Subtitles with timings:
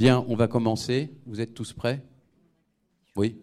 [0.00, 1.12] Bien, on va commencer.
[1.26, 2.02] Vous êtes tous prêts?
[3.16, 3.36] Oui?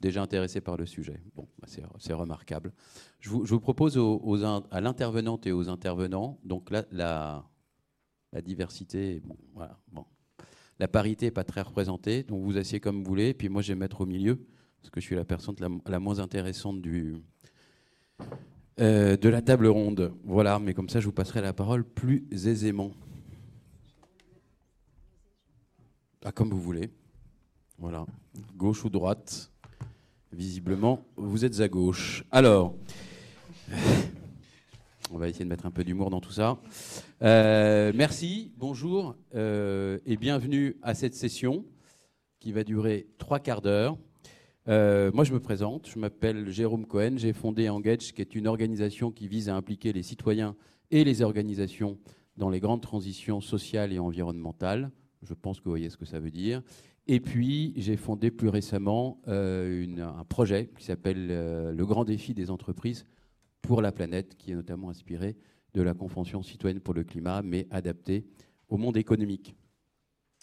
[0.00, 1.20] Déjà intéressés par le sujet.
[1.34, 1.66] Bon, bah,
[1.98, 2.72] c'est remarquable.
[3.18, 9.20] Je vous, propose aux, à l'intervenante et aux intervenants, donc la, la, diversité,
[9.92, 10.04] bon.
[10.78, 13.68] La parité n'est pas très représentée, donc vous asseyez comme vous voulez, puis moi je
[13.68, 14.46] vais me mettre au milieu,
[14.80, 17.16] parce que je suis la personne la, moins intéressante du,
[18.78, 20.12] euh, de la table ronde.
[20.22, 22.92] Voilà, mais comme ça je vous passerai la parole plus aisément.
[26.28, 26.90] Ah, comme vous voulez.
[27.78, 28.04] Voilà.
[28.56, 29.52] Gauche ou droite
[30.32, 32.24] Visiblement, vous êtes à gauche.
[32.32, 32.74] Alors,
[35.12, 36.58] on va essayer de mettre un peu d'humour dans tout ça.
[37.22, 41.64] Euh, merci, bonjour euh, et bienvenue à cette session
[42.40, 43.96] qui va durer trois quarts d'heure.
[44.66, 48.48] Euh, moi, je me présente, je m'appelle Jérôme Cohen, j'ai fondé Engage, qui est une
[48.48, 50.56] organisation qui vise à impliquer les citoyens
[50.90, 51.98] et les organisations
[52.36, 54.90] dans les grandes transitions sociales et environnementales.
[55.22, 56.62] Je pense que vous voyez ce que ça veut dire.
[57.08, 62.34] Et puis, j'ai fondé plus récemment euh, un projet qui s'appelle euh, Le Grand Défi
[62.34, 63.06] des entreprises
[63.62, 65.36] pour la planète, qui est notamment inspiré
[65.74, 68.26] de la Convention citoyenne pour le climat, mais adapté
[68.68, 69.54] au monde économique.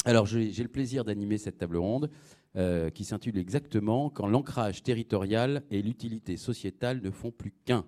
[0.06, 2.10] Alors, j'ai le plaisir d'animer cette table ronde
[2.56, 7.86] euh, qui s'intitule exactement Quand l'ancrage territorial et l'utilité sociétale ne font plus qu'un.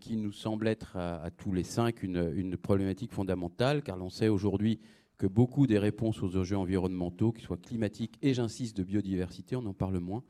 [0.00, 4.28] qui nous semble être à, tous les cinq une, une problématique fondamentale, car l'on sait
[4.28, 4.78] aujourd'hui
[5.18, 9.64] que beaucoup des réponses aux enjeux environnementaux, qu'ils soient climatiques et, j'insiste, de biodiversité, on
[9.66, 10.22] en parle moins,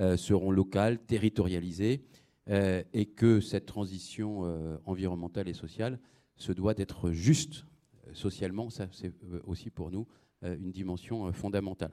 [0.00, 2.02] euh, seront locales, territorialisées,
[2.48, 6.00] euh, et que cette transition euh, environnementale et sociale
[6.36, 7.66] se doit d'être juste
[8.12, 8.68] socialement.
[8.68, 9.12] Ça, c'est
[9.44, 10.06] aussi pour nous
[10.42, 11.92] une dimension fondamentale.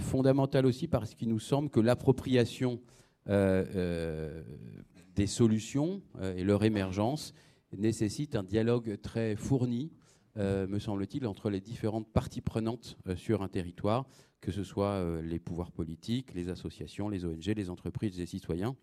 [0.00, 2.80] fondamentale aussi parce qu'il nous semble que l'appropriation
[3.26, 6.02] des solutions
[6.36, 7.32] et leur émergence
[7.76, 9.92] nécessite un dialogue très fourni
[10.38, 14.06] me semble-t-il, entre les différentes parties prenantes euh, sur un territoire,
[14.40, 18.76] que ce soit euh, les pouvoirs politiques, les associations, les ONG, les entreprises, les citoyens.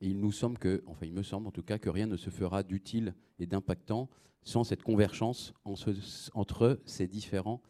[0.00, 2.30] Il nous semble que, enfin il me semble en tout cas, que rien ne se
[2.30, 4.08] fera d'utile et d'impactant
[4.42, 7.60] sans cette convergence entre ces différents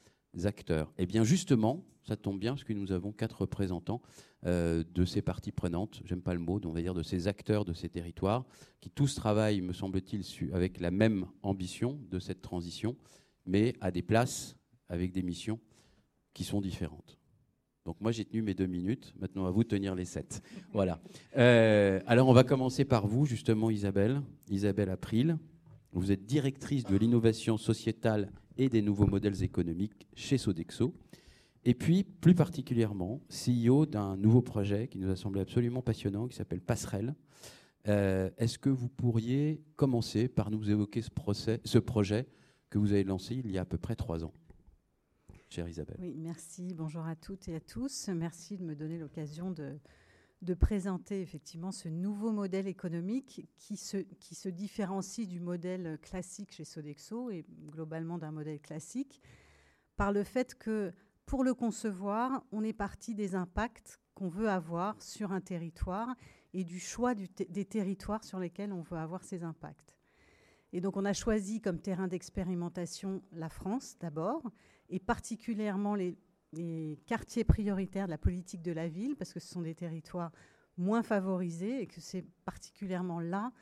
[0.44, 0.92] acteurs.
[0.98, 4.02] Et eh bien justement, ça tombe bien parce que nous avons quatre représentants
[4.46, 7.64] euh, de ces parties prenantes, j'aime pas le mot, on va dire de ces acteurs
[7.64, 8.44] de ces territoires,
[8.80, 10.22] qui tous travaillent, me semble-t-il,
[10.52, 12.96] avec la même ambition de cette transition,
[13.46, 14.56] mais à des places
[14.88, 15.58] avec des missions
[16.34, 17.18] qui sont différentes.
[17.84, 20.42] Donc moi j'ai tenu mes deux minutes, maintenant à vous de tenir les sept.
[20.72, 21.00] Voilà.
[21.36, 25.36] Euh, alors on va commencer par vous justement Isabelle, Isabelle April.
[25.92, 30.94] Vous êtes directrice de l'innovation sociétale et des nouveaux modèles économiques chez Sodexo.
[31.64, 36.36] Et puis, plus particulièrement, CEO d'un nouveau projet qui nous a semblé absolument passionnant, qui
[36.36, 37.14] s'appelle Passerelle.
[37.88, 42.26] Euh, est-ce que vous pourriez commencer par nous évoquer ce, projet
[42.70, 44.34] que vous avez lancé il y a à peu près trois ans
[45.48, 45.96] Chère Isabelle?
[46.00, 46.74] Oui, merci.
[46.74, 48.08] Bonjour à toutes et à tous.
[48.08, 49.78] Merci de me donner l'occasion de,
[50.54, 57.44] présenter effectivement ce nouveau modèle économique qui se différencie du modèle classique chez Sodexo et
[57.70, 59.22] globalement d'un modèle classique
[59.96, 60.92] par le fait que
[61.28, 66.16] pour le concevoir, on est parti des impacts qu'on veut avoir sur un territoire
[66.54, 69.94] et du choix des territoires sur lesquels on veut avoir ces impacts.
[70.72, 74.42] Et donc on a choisi comme terrain d'expérimentation la France d'abord,
[74.88, 76.16] et particulièrement les,
[77.04, 80.32] quartiers prioritaires de la politique de la ville, parce que ce sont des territoires
[80.78, 83.52] moins favorisés et que c'est particulièrement là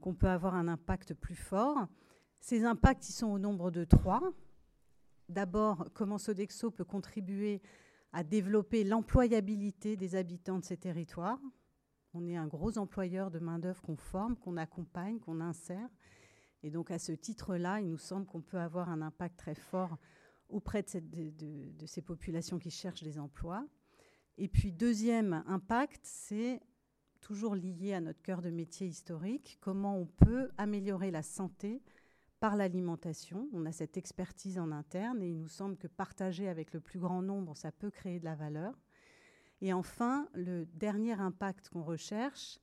[0.00, 1.88] qu'on peut avoir un impact plus fort.
[2.38, 4.22] Ces impacts, ils sont au nombre de trois.
[5.28, 7.60] D'abord, comment Sodexo peut contribuer
[8.12, 11.40] à développer l'employabilité des habitants de ces territoires.
[12.14, 15.88] On est un gros employeur de main-d'œuvre qu'on forme, qu'on accompagne, qu'on insère.
[16.62, 19.98] Et donc, à ce titre-là, il nous semble qu'on peut avoir un impact très fort
[20.48, 23.66] auprès de, ces populations qui cherchent des emplois.
[24.38, 26.60] Et puis, deuxième impact, c'est
[27.20, 31.82] toujours lié à notre cœur de métier historique, comment on peut améliorer la santé
[32.40, 33.48] par l'alimentation.
[33.52, 36.98] On a cette expertise en interne et il nous semble que partager avec le plus
[36.98, 38.74] grand nombre, ça peut créer de la valeur.
[39.60, 42.58] Et enfin, le dernier impact qu'on recherche,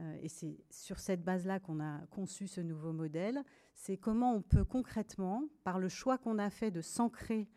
[0.00, 4.42] euh, et c'est sur cette base-là qu'on a conçu ce nouveau modèle, c'est comment on
[4.42, 7.48] peut concrètement, par le choix qu'on a fait de s'ancrer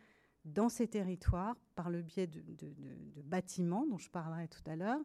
[0.44, 5.00] dans ces territoires, par le biais de, de bâtiments dont je parlerai tout à l'heure,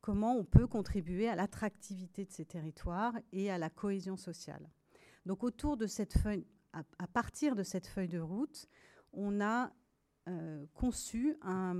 [0.00, 4.68] comment on peut contribuer à l'attractivité de ces territoires et à la cohésion sociale.
[5.26, 8.68] Donc autour de cette feuille, à, partir de cette feuille de route,
[9.12, 9.72] on a
[10.28, 11.74] euh, conçu un,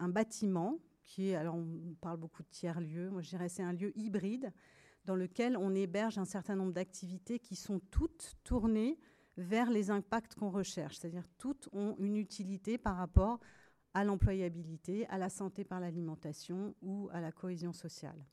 [0.00, 3.96] bâtiment qui est, alors on parle beaucoup de tiers-lieux, moi je dirais c'est un lieu
[3.96, 4.52] hybride
[5.04, 8.98] dans lequel on héberge un certain nombre d'activités qui sont toutes tournées
[9.36, 10.96] vers les impacts qu'on recherche.
[10.96, 13.40] C'est-à-dire toutes ont une utilité par rapport
[13.94, 18.24] à l'employabilité, à la santé par l'alimentation ou à la cohésion sociale.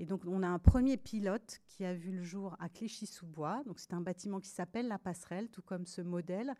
[0.00, 3.62] Et donc, on a un premier pilote qui a vu le jour à Clichy-sous-Bois.
[3.66, 6.54] Donc, c'est un bâtiment qui s'appelle La Passerelle, tout comme ce modèle,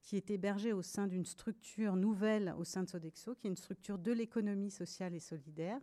[0.00, 3.56] qui est hébergé au sein d'une structure nouvelle au sein de Sodexo, qui est une
[3.58, 5.78] structure de l'économie sociale et solidaire.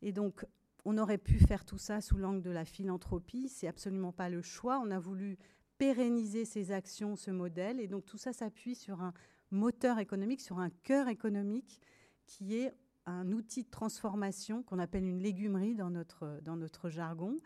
[0.00, 0.46] Et donc,
[0.86, 3.50] on aurait pu faire tout ça sous l'angle de la philanthropie.
[3.50, 4.80] C'est absolument pas le choix.
[4.82, 5.36] On a voulu
[5.76, 7.80] pérenniser ces actions, ce modèle.
[7.80, 9.12] Et donc, tout ça s'appuie sur un
[9.50, 11.82] moteur économique, sur un cœur économique
[12.24, 12.72] qui est
[13.06, 17.36] un outil de transformation qu'on appelle une légumerie dans notre, dans notre jargon.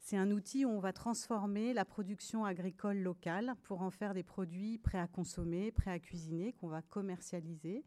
[0.00, 4.22] C'est un outil où on va transformer la production agricole locale pour en faire des
[4.22, 7.84] produits prêts à consommer, prêts à cuisiner, qu'on va commercialiser.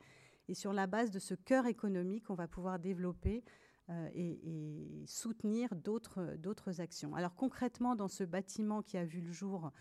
[0.48, 3.44] Et sur la base de ce cœur économique, on va pouvoir développer
[3.90, 7.16] euh, et, et, soutenir d'autres actions.
[7.16, 9.72] Alors concrètement, dans ce bâtiment qui a vu le jour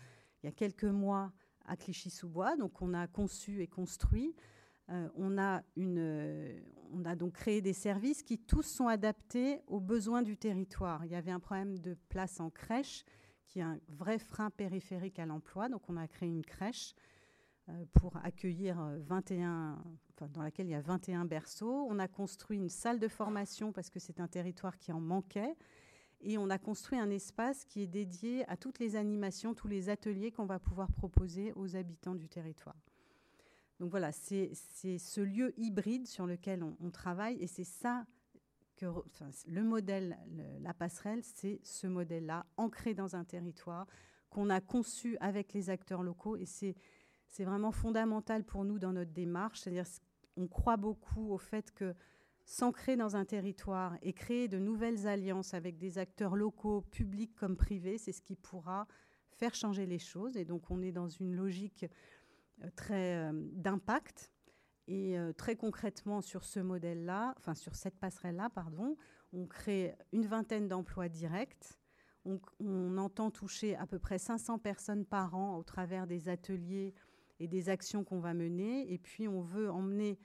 [0.41, 1.31] il y a quelques mois
[1.65, 4.35] à Clichy-sous-Bois, donc on a conçu et construit
[4.89, 6.61] euh, on, a une,
[6.91, 11.05] on a donc créé des services qui tous sont adaptés aux besoins du territoire.
[11.05, 13.05] Il y avait un problème de place en crèche,
[13.45, 15.69] qui est un vrai frein périphérique à l'emploi.
[15.69, 16.93] Donc on a créé une crèche
[17.69, 19.81] euh, pour accueillir 21,
[20.13, 21.87] enfin, dans laquelle il y a 21 berceaux.
[21.89, 25.55] On a construit une salle de formation parce que c'est un territoire qui en manquait.
[26.23, 29.89] Et on a construit un espace qui est dédié à toutes les animations, tous les
[29.89, 32.75] ateliers qu'on va pouvoir proposer aux habitants du territoire.
[33.81, 38.05] Donc voilà, c'est ce lieu hybride sur lequel on, travaille et c'est ça
[38.77, 38.85] que
[39.47, 40.19] le modèle,
[40.59, 43.87] la passerelle, c'est ce modèle-là, ancré dans un territoire,
[44.29, 46.75] qu'on a conçu avec les acteurs locaux et c'est
[47.43, 49.61] vraiment fondamental pour nous dans notre démarche.
[49.61, 49.87] C'est-à-dire
[50.37, 51.95] on croit beaucoup au fait que
[52.45, 57.57] s'ancrer dans un territoire et créer de nouvelles alliances avec des acteurs locaux, publics comme
[57.57, 58.85] privés, c'est ce qui pourra
[59.31, 60.37] faire changer les choses.
[60.37, 61.87] Et donc on est dans une logique
[62.75, 64.31] très euh, d'impact.
[64.87, 68.97] Et euh, très concrètement, sur ce modèle-là, enfin sur cette passerelle-là, pardon,
[69.31, 71.77] on crée une vingtaine d'emplois directs.
[72.25, 76.93] On, entend toucher à peu près 500 personnes par an au travers des ateliers
[77.39, 78.91] et des actions qu'on va mener.
[78.93, 80.19] Et puis, on veut emmener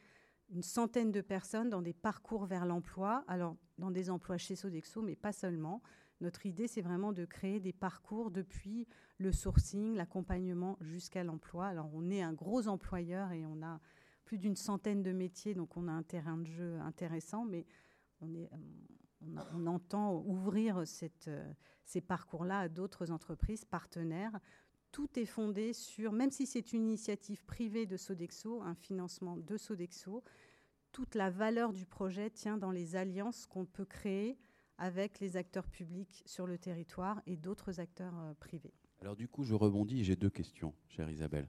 [0.50, 5.00] une centaine de personnes dans des parcours vers l'emploi, alors dans des emplois chez Sodexo,
[5.00, 5.81] mais pas seulement.
[6.21, 11.67] Notre idée, c'est vraiment de créer des parcours depuis le sourcing, l'accompagnement jusqu'à l'emploi.
[11.67, 13.81] Alors, on est un gros employeur et on a
[14.25, 17.67] plus d'une centaine de métiers, donc on a un terrain de jeu intéressant, mais
[18.21, 24.39] on, entend ouvrir ces parcours-là à d'autres entreprises partenaires.
[24.91, 29.57] Tout est fondé sur, même si c'est une initiative privée de Sodexo, un financement de
[29.57, 30.23] Sodexo,
[30.93, 34.39] toute la valeur du projet tient dans les alliances qu'on peut créer
[34.78, 38.75] avec les acteurs publics sur le territoire et d'autres acteurs euh, privés.
[39.00, 41.49] Alors du coup, je rebondis, j'ai deux questions, chère Isabelle.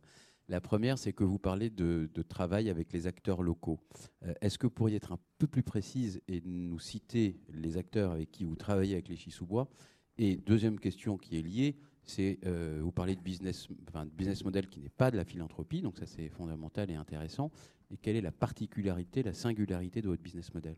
[0.50, 3.82] La première, c'est que vous parlez de, travail avec les acteurs locaux.
[4.24, 8.12] Euh, est-ce que vous pourriez être un peu plus précise et nous citer les acteurs
[8.12, 9.70] avec qui vous travaillez avec les Chisoubois
[10.18, 14.46] Et deuxième question qui est liée, c'est euh, vous parlez de business, enfin, de business
[14.46, 17.52] model qui n'est pas de la philanthropie, donc ça c'est fondamental et intéressant.
[17.92, 20.78] Et quelle est la particularité, la singularité de votre business model?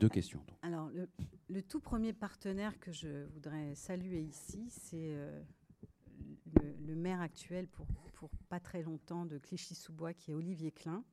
[0.00, 0.42] Deux questions.
[0.62, 0.90] Alors,
[1.48, 5.42] le, tout premier partenaire que je voudrais saluer ici, c'est euh,
[6.86, 7.86] le, maire actuel pour,
[8.48, 11.04] pas très longtemps de Clichy-sous-Bois, qui est Olivier Klein.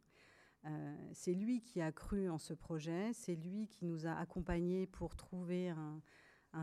[0.65, 4.87] Euh, c'est lui qui a cru en ce projet, c'est lui qui nous a accompagnés
[4.87, 6.01] pour trouver un,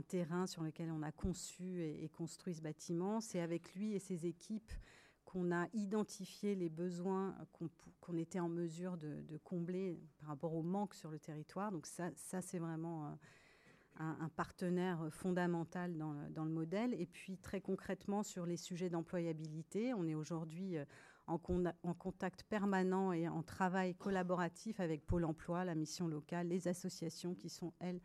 [0.08, 3.20] terrain sur lequel on a conçu et construit ce bâtiment.
[3.20, 4.72] C'est avec lui et ses équipes
[5.24, 7.34] qu'on a identifié les besoins
[8.00, 11.72] qu'on était en mesure de, combler par rapport au manque sur le territoire.
[11.72, 13.10] Donc ça, c'est vraiment euh,
[13.98, 16.94] un, partenaire fondamental dans le, dans le, modèle.
[16.94, 20.84] Et puis très concrètement sur les sujets d'employabilité, on est aujourd'hui euh,
[21.26, 21.40] en,
[21.82, 27.34] en, contact permanent et en travail collaboratif avec Pôle Emploi, la mission locale, les associations
[27.34, 28.00] qui sont, elles,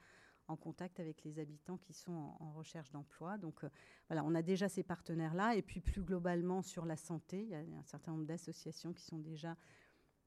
[0.49, 3.37] en contact avec les habitants qui sont en, recherche d'emploi.
[3.37, 3.69] Donc euh,
[4.07, 5.55] voilà, on a déjà ces partenaires-là.
[5.55, 9.03] Et puis plus globalement sur la santé, il y a un certain nombre d'associations qui
[9.03, 9.55] sont déjà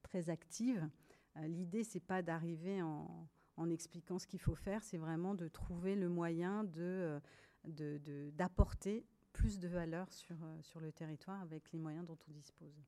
[0.01, 0.89] très actives.
[1.37, 3.27] Euh, l'idée, c'est pas d'arriver en,
[3.69, 7.19] expliquant ce qu'il faut faire, c'est vraiment de trouver le moyen de,
[7.65, 12.83] euh, d'apporter plus de valeur sur, sur le territoire avec les moyens dont on dispose.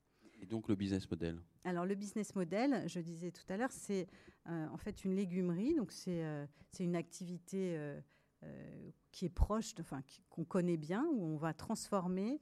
[0.50, 4.08] Donc le business model Alors le business model, je disais tout à l'heure, c'est
[4.48, 5.75] euh, en fait une légumerie.
[5.75, 6.46] Donc c'est euh,
[6.80, 8.00] une activité euh,
[9.12, 12.40] qui est proche, enfin qu'on connaît bien, où on va transformer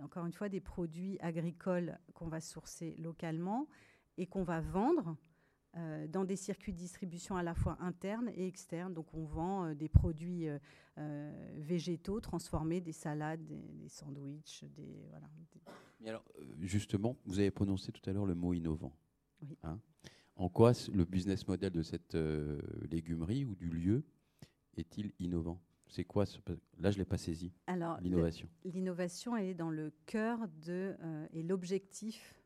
[0.00, 3.68] encore une fois des produits agricoles qu'on va sourcer localement
[4.16, 5.18] et qu'on va vendre
[6.08, 8.94] dans des circuits de distribution à la fois internes et externes.
[8.94, 10.48] Donc on vend des produits
[11.58, 15.28] végétaux transformés, des salades, des, sandwichs, des voilà.
[16.00, 16.24] Mais alors
[16.60, 18.92] justement, vous avez prononcé tout à l'heure le mot innovant.
[19.42, 19.56] Oui.
[19.62, 19.80] Hein
[20.36, 22.16] en quoi le business model de cette
[22.88, 24.04] légumerie ou du lieu
[24.76, 25.60] est-il innovant?
[25.88, 26.26] C'est quoi
[26.78, 27.52] Là, je l'ai pas saisi.
[27.66, 28.48] Alors, l'innovation.
[28.64, 30.96] L'innovation, elle est dans le cœur de
[31.32, 32.38] et l'objectif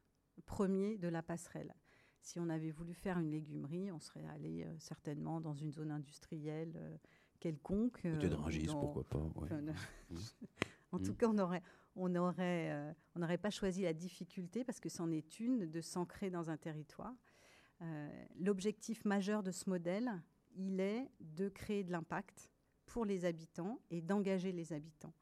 [0.47, 1.75] premier de la passerelle.
[2.23, 5.91] Si on avait voulu faire une légumerie, on serait allé euh, certainement dans une zone
[5.91, 6.97] industrielle euh,
[7.41, 8.03] quelconque.
[8.03, 9.19] Peut-être euh, pourquoi pas.
[9.19, 9.73] Mmh.
[10.93, 11.17] en tout mmh.
[11.17, 11.63] cas, on aurait,
[11.97, 16.57] on n'aurait pas choisi la difficulté parce que c'en est une de s'ancrer dans un
[16.57, 17.15] territoire.
[18.39, 20.23] L'objectif majeur de ce modèle,
[20.57, 22.51] il est de créer de l'impact
[22.87, 25.15] pour les habitants et d'engager les habitants.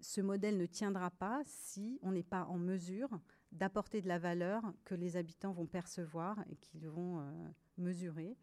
[0.00, 3.08] Ce modèle ne tiendra pas si on n'est pas en mesure
[3.52, 8.36] d'apporter de la valeur que les habitants vont percevoir et qu'ils vont euh, mesurer.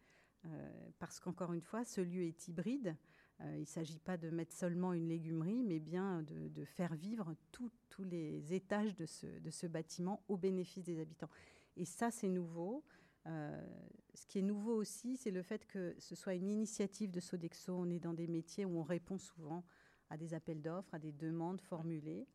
[0.46, 2.96] Euh, parce qu'encore une fois, ce lieu est hybride.
[3.40, 7.34] Euh, il ne s'agit pas de mettre seulement une légumerie, mais bien de, faire vivre
[7.50, 7.70] tous
[8.04, 11.30] les étages de ce, bâtiment au bénéfice des habitants.
[11.76, 12.84] Et ça, c'est nouveau.
[13.26, 17.74] ce qui est nouveau aussi, c'est le fait que ce soit une initiative de Sodexo.
[17.74, 19.64] On est dans des métiers où on répond souvent
[20.10, 22.26] à des appels d'offres, à des demandes formulées.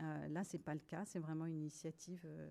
[0.00, 2.50] Euh, là, ce n'est pas le cas, c'est vraiment une initiative euh,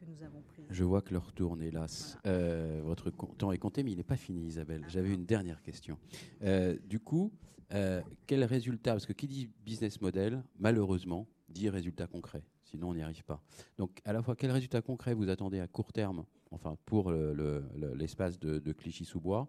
[0.00, 0.64] que nous avons prise.
[0.70, 2.18] Je vois que l'heure tourne, hélas.
[2.26, 4.84] Euh, votre temps est compté, mais il n'est pas fini, Isabelle.
[4.88, 5.98] J'avais une dernière question.
[6.84, 7.32] du coup,
[8.26, 12.42] quel résultat Parce que qui dit business model, malheureusement, dit résultat concret.
[12.64, 13.42] Sinon, on n'y arrive pas.
[13.78, 18.38] Donc, à la fois, quel résultat concret vous attendez à court terme, enfin, pour l'espace
[18.38, 19.48] de, de Clichy-sous-Bois,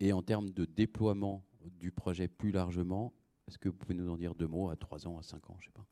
[0.00, 3.12] et en termes de déploiement du projet plus largement
[3.46, 5.56] Est-ce que vous pouvez nous en dire deux mots à trois ans, à cinq ans,
[5.60, 5.86] je sais pas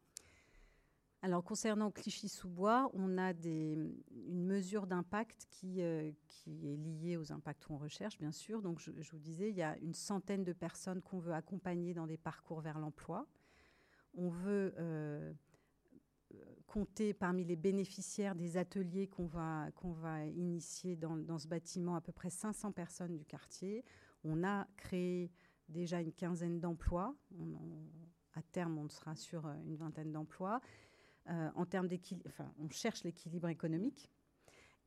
[1.26, 7.64] alors concernant Clichy-sous-Bois, on a une mesure d'impact qui, euh, qui, est liée aux impacts
[7.64, 8.62] qu'on recherche, bien sûr.
[8.62, 12.06] Donc je, vous disais, il y a une centaine de personnes qu'on veut accompagner dans
[12.06, 13.26] des parcours vers l'emploi.
[14.14, 15.33] On veut euh,
[16.68, 22.00] compter parmi les bénéficiaires des ateliers qu'on va, qu'on va initier dans, ce bâtiment à
[22.00, 23.85] peu près 500 personnes du quartier.
[24.23, 25.33] On a créé
[25.68, 27.16] déjà une quinzaine d'emplois.
[28.35, 30.61] à terme, on sera sur euh, une vingtaine d'emplois.
[31.28, 34.11] Euh, en termes d'équilibre, enfin, on cherche l'équilibre économique.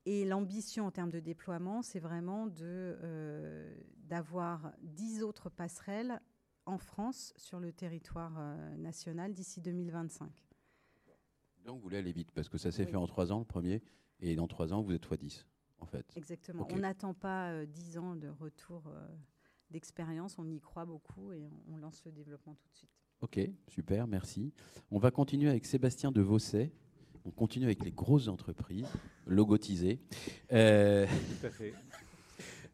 [0.06, 6.22] Et l'ambition en termes de déploiement, c'est vraiment euh, d'avoir 10 autres passerelles
[6.66, 10.32] en France sur le territoire euh, national d'ici 2025.
[11.66, 13.84] Donc vous voulez aller vite, parce que ça s'est fait en 3 ans le premier,
[14.22, 15.46] et dans 3 ans, vous êtes x10,
[15.80, 16.06] en fait.
[16.16, 16.68] Exactement.
[16.72, 18.90] On n'attend pas 10 ans de retour
[19.70, 22.99] d'expérience, on y croit beaucoup et on lance le développement tout de suite.
[23.22, 24.54] Ok, super, merci.
[24.92, 26.72] On va continuer avec Sébastien de Vosset.
[27.26, 28.88] On continue avec les grosses entreprises,
[29.28, 30.00] logotisées.
[30.54, 31.74] Euh, Tout à fait.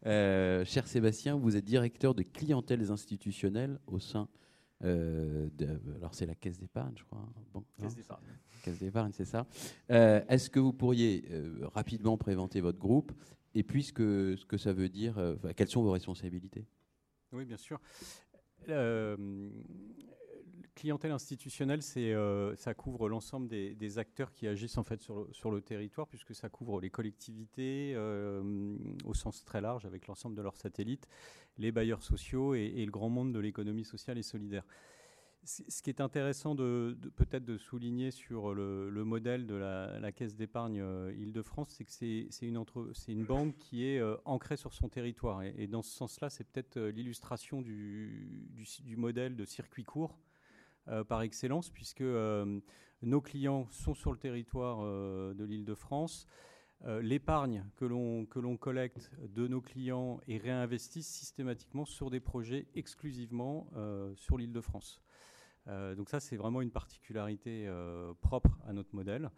[0.04, 4.28] Euh, cher Sébastien, vous êtes directeur de clientèles institutionnelles au sein
[4.84, 5.80] euh, de.
[5.96, 7.26] Alors, c'est la Caisse d'épargne, je crois.
[7.52, 8.22] Bon, Caisse d'épargne.
[8.62, 9.48] Caisse d'épargne, c'est ça.
[9.88, 11.24] Est-ce que vous pourriez
[11.74, 13.10] rapidement présenter votre groupe
[13.56, 15.16] et puis ce que, ce que ça veut dire
[15.56, 16.68] Quelles sont vos responsabilités?
[17.32, 17.80] Oui, bien sûr
[20.76, 26.06] clientèle institutionnelle, euh, ça couvre l'ensemble des, acteurs qui agissent en fait sur le, territoire,
[26.06, 31.08] puisque ça couvre les collectivités euh, au sens très large, avec l'ensemble de leurs satellites,
[31.58, 34.64] les bailleurs sociaux et, le grand monde de l'économie sociale et solidaire.
[35.44, 40.80] Ce qui est intéressant de, peut-être de souligner sur le, modèle de la, Caisse d'épargne
[40.80, 45.42] euh, Île-de-France, c'est que c'est, une, banque qui est ancrée sur son territoire.
[45.42, 48.28] Et, dans ce sens-là, c'est peut-être l'illustration du,
[48.96, 50.18] modèle de circuit court
[50.88, 52.60] euh, par excellence, puisque euh,
[53.02, 56.26] nos clients sont sur le territoire euh, de l'île de France.
[57.00, 63.66] L'épargne que l'on, collecte de nos clients est réinvestie systématiquement sur des projets exclusivement
[64.14, 65.00] sur l'île de France.
[65.66, 67.66] donc ça, c'est vraiment une particularité
[68.20, 69.30] propre à notre modèle.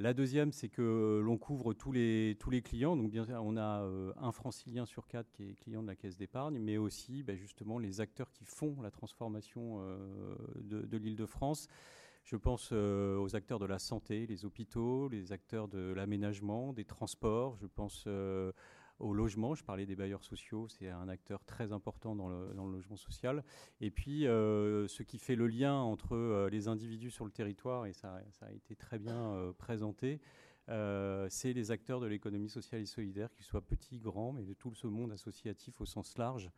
[0.00, 2.96] La deuxième, c'est que l'on couvre tous les, tous les clients.
[2.96, 6.58] Donc, on a euh, un francilien sur quatre qui est client de la caisse d'épargne,
[6.58, 11.68] mais aussi ben, justement les acteurs qui font la transformation euh, de, l'île de France.
[12.24, 16.86] Je pense euh, aux acteurs de la santé, les hôpitaux, les acteurs de l'aménagement, des
[16.86, 17.58] transports.
[17.60, 18.08] Je pense
[19.00, 19.54] au logement.
[19.54, 23.42] Je parlais des bailleurs sociaux, c'est un acteur très important dans le, logement social.
[23.80, 27.86] Et puis, euh, ce qui fait le lien entre euh, les individus sur le territoire,
[27.86, 30.20] et ça, a été très bien euh, présenté,
[31.28, 34.72] c'est les acteurs de l'économie sociale et solidaire, qu'ils soient petits, grands, mais de tout
[34.72, 36.48] ce monde associatif au sens large.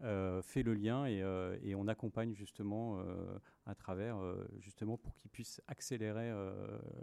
[0.00, 3.02] Fait le lien et, on accompagne justement
[3.66, 4.18] à travers
[4.58, 6.30] justement pour qu'ils puissent accélérer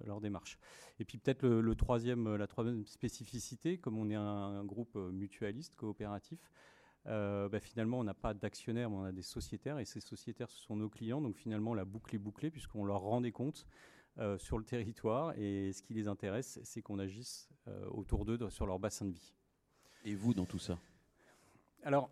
[0.06, 0.58] leur démarche.
[1.00, 6.40] Et puis peut-être le, troisième, la troisième spécificité, comme on est un, groupe mutualiste, coopératif,
[7.06, 10.60] bah, finalement, on n'a pas d'actionnaires, mais on a des sociétaires, et ces sociétaires, ce
[10.60, 11.22] sont nos clients.
[11.22, 13.68] Donc finalement, la boucle est bouclée, puisqu'on leur rend des comptes
[14.38, 17.50] sur le territoire, et ce qui les intéresse, c'est qu'on agisse
[17.90, 19.34] autour d'eux sur leur bassin de vie.
[20.06, 20.78] Et vous, dans tout ça?
[21.84, 22.10] Alors,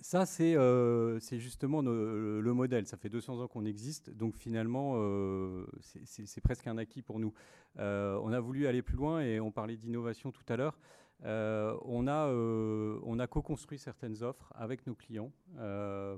[0.00, 2.86] ça, c'est euh, justement le, modèle.
[2.86, 7.32] Ça fait 200 ans qu'on existe, donc finalement, euh, c'est presque un acquis pour nous.
[7.78, 10.78] Euh, on a voulu aller plus loin et on parlait d'innovation tout à l'heure.
[11.24, 15.32] on a, on a co-construit certaines offres avec nos clients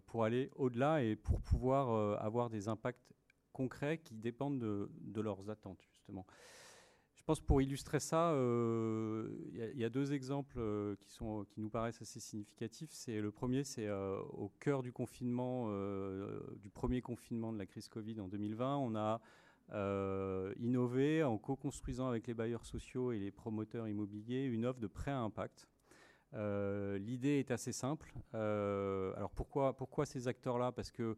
[0.06, 3.14] pour aller au-delà et pour pouvoir avoir des impacts
[3.52, 6.26] concrets qui dépendent de, de leurs attentes, justement.
[7.30, 11.70] Pense pour illustrer ça, il euh, y, a deux exemples euh, qui, sont, qui nous
[11.70, 12.90] paraissent assez significatifs.
[12.90, 15.68] C'est le premier, c'est euh, au cœur du confinement,
[16.56, 19.20] du premier confinement de la crise Covid en 2020, on a
[20.58, 25.12] innové en co-construisant avec les bailleurs sociaux et les promoteurs immobiliers une offre de prêt
[25.12, 25.68] à impact.
[26.34, 28.12] L'idée est assez simple.
[28.32, 30.72] alors pourquoi, pourquoi ces acteurs-là?
[30.72, 31.16] Parce que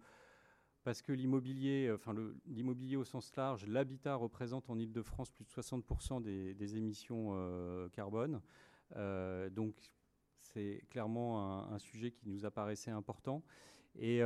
[0.84, 2.14] parce que l'immobilier, euh, enfin
[2.46, 8.40] l'immobilier au sens large, l'habitat représente en Ile-de-France plus de 60% des, émissions euh, carbone.
[8.96, 9.74] Euh, donc
[10.40, 13.42] c'est clairement un, sujet qui nous apparaissait important.
[13.98, 14.20] Et,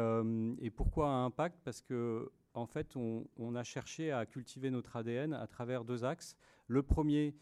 [0.75, 1.61] pourquoi un impact?
[1.65, 6.37] Parce que en fait, on, a cherché à cultiver notre ADN à travers deux axes.
[6.67, 7.37] Le premier,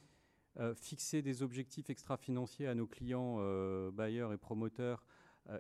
[0.75, 3.39] fixer des objectifs extra-financiers à nos clients
[3.93, 5.07] bailleurs et promoteurs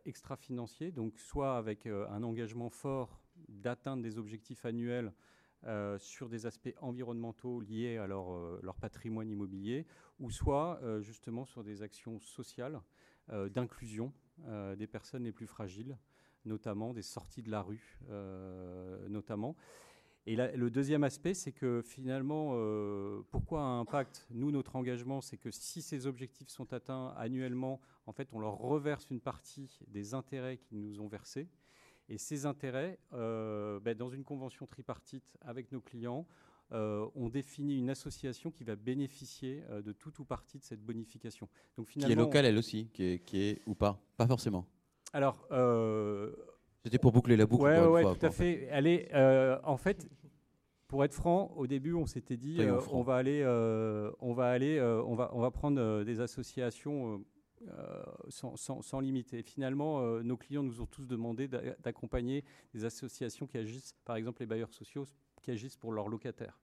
[0.04, 5.12] extra-financiers, donc soit avec un engagement fort d'atteindre des objectifs annuels
[5.66, 9.86] euh, sur des aspects environnementaux liés à leur, euh, patrimoine immobilier,
[10.20, 12.80] ou soit euh, justement sur des actions sociales
[13.54, 14.12] d'inclusion
[14.76, 15.96] des personnes les plus fragiles,
[16.44, 17.98] notamment des sorties de la rue,
[19.08, 19.56] notamment.
[20.26, 22.50] Et le deuxième aspect, c'est que finalement,
[23.30, 24.26] pourquoi un impact?
[24.30, 28.58] Nous, notre engagement, c'est que si ces objectifs sont atteints annuellement, en fait, on leur
[28.58, 31.48] reverse une partie des intérêts qu'ils nous ont versés.
[32.08, 36.26] Et ces intérêts, euh, ben, dans une convention tripartite avec nos clients,
[36.72, 40.80] euh, on définit une association qui va bénéficier euh, de tout ou partie de cette
[40.82, 41.48] bonification.
[41.76, 43.98] Donc finalement, qui est locale elle aussi, qui est, qui est ou pas?
[44.16, 44.66] Pas forcément.
[45.12, 45.46] Alors,
[46.82, 47.64] c'était pour boucler la boucle.
[47.64, 48.66] Oui, ouais, tout à fait.
[48.70, 49.14] Elle est,
[49.62, 50.08] en fait,
[50.88, 52.58] pour être franc, au début, on s'était dit,
[52.90, 53.44] on va aller,
[54.20, 57.24] on va aller, on va, on va prendre des associations
[57.68, 59.42] euh, sans, sans, limiter.
[59.42, 64.40] finalement, euh, nos clients nous ont tous demandé d'accompagner des associations qui agissent, par exemple
[64.40, 65.06] les bailleurs sociaux,
[65.42, 66.58] qui agissent pour leurs locataires.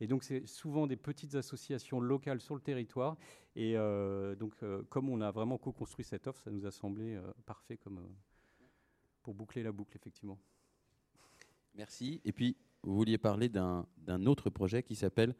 [0.00, 3.16] Et donc, c'est souvent des petites associations locales sur le territoire.
[3.54, 4.54] Et euh, donc,
[4.88, 8.00] comme on a vraiment co-construit cette offre, ça nous a semblé parfait comme,
[9.22, 10.38] pour boucler la boucle, effectivement.
[11.74, 12.20] Merci.
[12.24, 13.86] Et puis, vous vouliez parler d'un
[14.26, 15.34] autre projet qui s'appelle,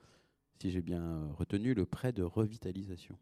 [0.60, 3.18] si j'ai bien retenu, le prêt de revitalisation.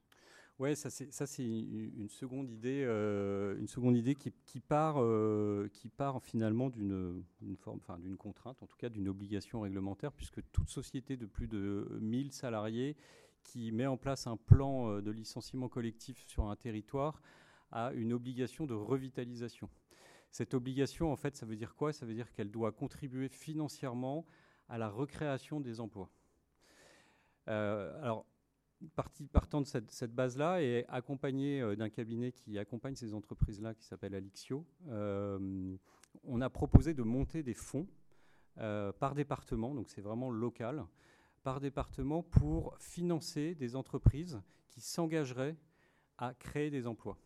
[0.62, 6.22] Oui, ça c'est une seconde idée, euh, une seconde idée qui, part, euh, qui part
[6.22, 7.24] finalement d'une
[8.16, 12.96] contrainte, en tout cas d'une obligation réglementaire, puisque toute société de plus de 1000 salariés
[13.42, 17.20] qui met en place un plan euh, de licenciement collectif sur un territoire
[17.72, 19.68] a une obligation de revitalisation.
[20.30, 21.92] Cette obligation, en fait, ça veut dire quoi?
[21.92, 24.26] Ça veut dire qu'elle doit contribuer financièrement
[24.68, 26.08] à la recréation des emplois.
[27.48, 28.26] alors,
[29.32, 34.14] partant de cette, base-là et accompagné euh, d'un cabinet qui accompagne ces entreprises-là, qui s'appelle
[34.14, 35.76] Alixio, euh,
[36.24, 37.86] on a proposé de monter des fonds
[38.58, 40.84] euh, par département, donc c'est vraiment local,
[41.42, 45.56] par département pour financer des entreprises qui s'engageraient
[46.18, 47.18] à créer des emplois.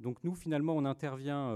[0.00, 1.54] Donc nous, finalement, on intervient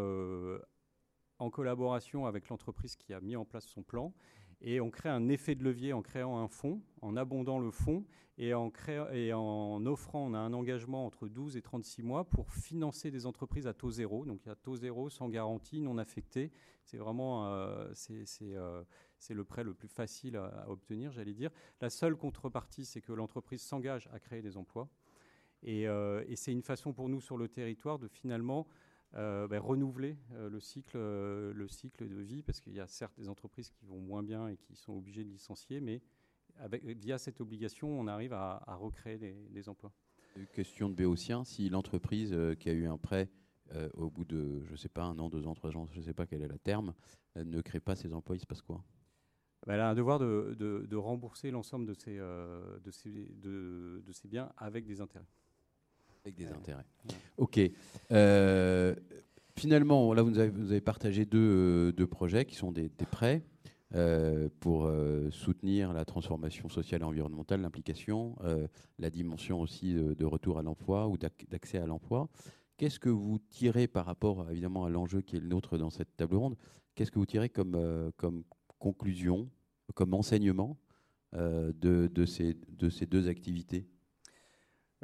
[1.39, 4.15] en collaboration avec l'entreprise qui a mis en place son plan
[4.61, 8.05] et on crée un effet de levier en créant un fonds, en abondant le fonds
[8.39, 13.25] et en, offrant, on a un engagement entre 12 et 36 mois pour financer des
[13.25, 14.27] entreprises à taux zéro.
[14.27, 16.53] Donc a taux zéro, sans garantie, non affecté.
[16.85, 17.93] C'est vraiment euh,
[18.43, 18.85] euh,
[19.19, 21.51] c'est le prêt le plus facile à, obtenir, j'allais dire.
[21.81, 24.89] La seule contrepartie, c'est que l'entreprise s'engage à créer des emplois.
[25.63, 28.67] Et, euh, et c'est une façon pour nous sur le territoire de finalement
[29.15, 32.87] euh, ben, renouveler euh, le, cycle, euh, le cycle de vie, parce qu'il y a
[32.87, 36.03] certes des entreprises qui vont moins bien et qui sont obligées de licencier, mais
[36.59, 39.19] avec, via cette obligation, on arrive à, recréer
[39.51, 39.93] des, emplois.
[40.53, 43.31] Question de Béotien, si l'entreprise qui a eu un prêt
[43.95, 46.05] au bout de, je ne sais pas, un an, deux ans, trois ans, je ne
[46.05, 46.95] sais pas quel est la terme,
[47.37, 48.83] ne crée pas ses emplois, il se passe quoi?
[49.67, 54.13] Ben, Elle a un devoir de, de, rembourser l'ensemble de ses, de, ses, de, de
[54.13, 55.27] ses biens avec des intérêts.
[56.27, 56.85] Avec des intérêts.
[57.37, 57.61] Ok.
[58.11, 58.97] Euh,
[59.55, 63.45] finalement, là, vous avez, vous avez partagé deux, deux, projets qui sont des, prêts.
[64.59, 64.91] pour
[65.31, 68.35] soutenir la transformation sociale et environnementale, l'implication,
[68.99, 72.29] la dimension aussi de retour à l'emploi ou d'accès à l'emploi.
[72.77, 76.17] Qu'est-ce que vous tirez par rapport évidemment à l'enjeu qui est le nôtre dans cette
[76.17, 76.57] table ronde
[76.97, 78.43] Qu'est-ce que vous tirez comme, comme
[78.81, 79.49] conclusion,
[79.95, 80.77] comme enseignement
[81.33, 81.73] de,
[82.13, 83.87] de, ces, de ces deux activités?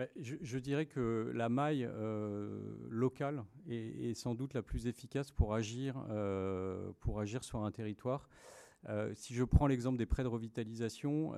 [0.03, 5.55] Bah, je, dirais que la maille euh, locale est, sans doute la plus efficace pour
[5.55, 8.29] agir, euh, pour agir sur un territoire.
[8.89, 11.35] Euh, si je prends l'exemple des prêts de revitalisation,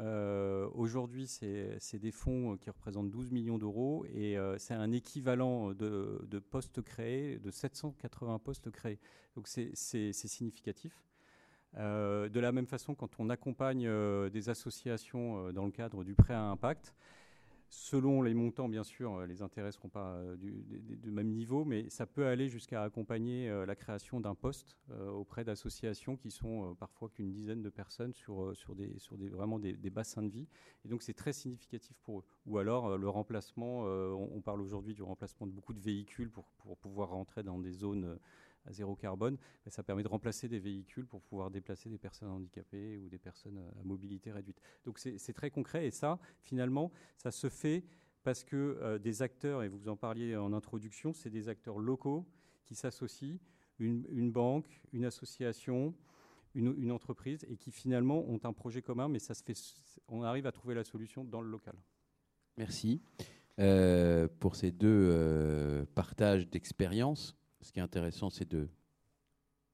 [0.74, 6.38] aujourd'hui, c'est des fonds qui représentent 12 millions d'euros et c'est un équivalent de, de,
[6.38, 8.98] postes créés, de 780 postes créés.
[9.36, 9.74] Donc c'est
[10.12, 11.04] significatif.
[11.74, 13.90] de la même façon, quand on accompagne
[14.30, 16.94] des associations dans le cadre du prêt à impact,
[17.76, 21.64] Selon les montants, bien sûr, euh, les intérêts ne seront pas euh, du, même niveau,
[21.64, 24.76] mais ça peut aller jusqu'à accompagner euh, la création d'un poste
[25.12, 30.28] auprès d'associations qui sont parfois qu'une dizaine de personnes sur, des, vraiment des, bassins de
[30.28, 30.46] vie.
[30.84, 32.24] Et donc c'est très significatif pour eux.
[32.46, 36.76] Ou alors le remplacement, on, parle aujourd'hui du remplacement de beaucoup de véhicules pour, pour
[36.76, 38.18] pouvoir rentrer dans des zones
[38.66, 42.96] à zéro carbone, ça permet de remplacer des véhicules pour pouvoir déplacer des personnes handicapées
[42.96, 44.60] ou des personnes à mobilité réduite.
[44.84, 47.84] Donc c'est très concret et ça, finalement, ça se fait
[48.24, 52.26] parce que euh, des acteurs, et vous en parliez en introduction, c'est des acteurs locaux
[52.64, 53.38] qui s'associent,
[53.78, 55.94] une, banque, une association,
[56.54, 59.54] une, entreprise, et qui finalement ont un projet commun, mais ça se fait,
[60.08, 61.74] on arrive à trouver la solution dans le local.
[62.56, 63.02] Merci
[63.58, 68.68] euh, pour ces deux euh, partages d'expérience ce qui est intéressant, c'est de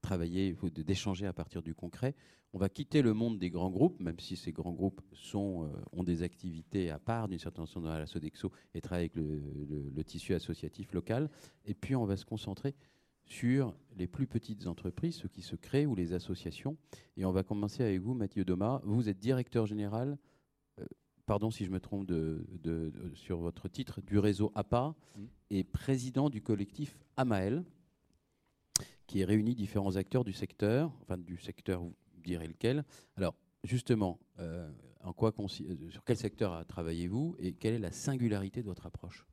[0.01, 2.15] travailler, d'échanger à partir du concret.
[2.53, 5.67] On va quitter le monde des grands groupes, même si ces grands groupes sont, euh,
[5.93, 10.03] ont des activités à part d'une certaine façon dans la Sodexo et travaillent avec le,
[10.03, 11.29] tissu associatif local.
[11.65, 12.75] Et puis on va se concentrer
[13.23, 16.75] sur les plus petites entreprises, ceux qui se créent ou les associations.
[17.15, 18.81] Et on va commencer avec vous, Mathieu Domas.
[18.83, 20.17] Vous êtes directeur général,
[20.79, 20.85] euh,
[21.25, 22.43] pardon si je me trompe de,
[23.13, 25.23] sur votre titre, du réseau APA mmh.
[25.51, 27.63] et président du collectif AMAEL
[29.11, 31.93] qui réunit différents acteurs du secteur, enfin du secteur, vous
[32.23, 32.85] direz lequel.
[33.17, 34.71] Alors, justement, euh,
[35.03, 39.27] en quoi, euh, sur quel secteur travaillez-vous et quelle est la singularité de votre approche?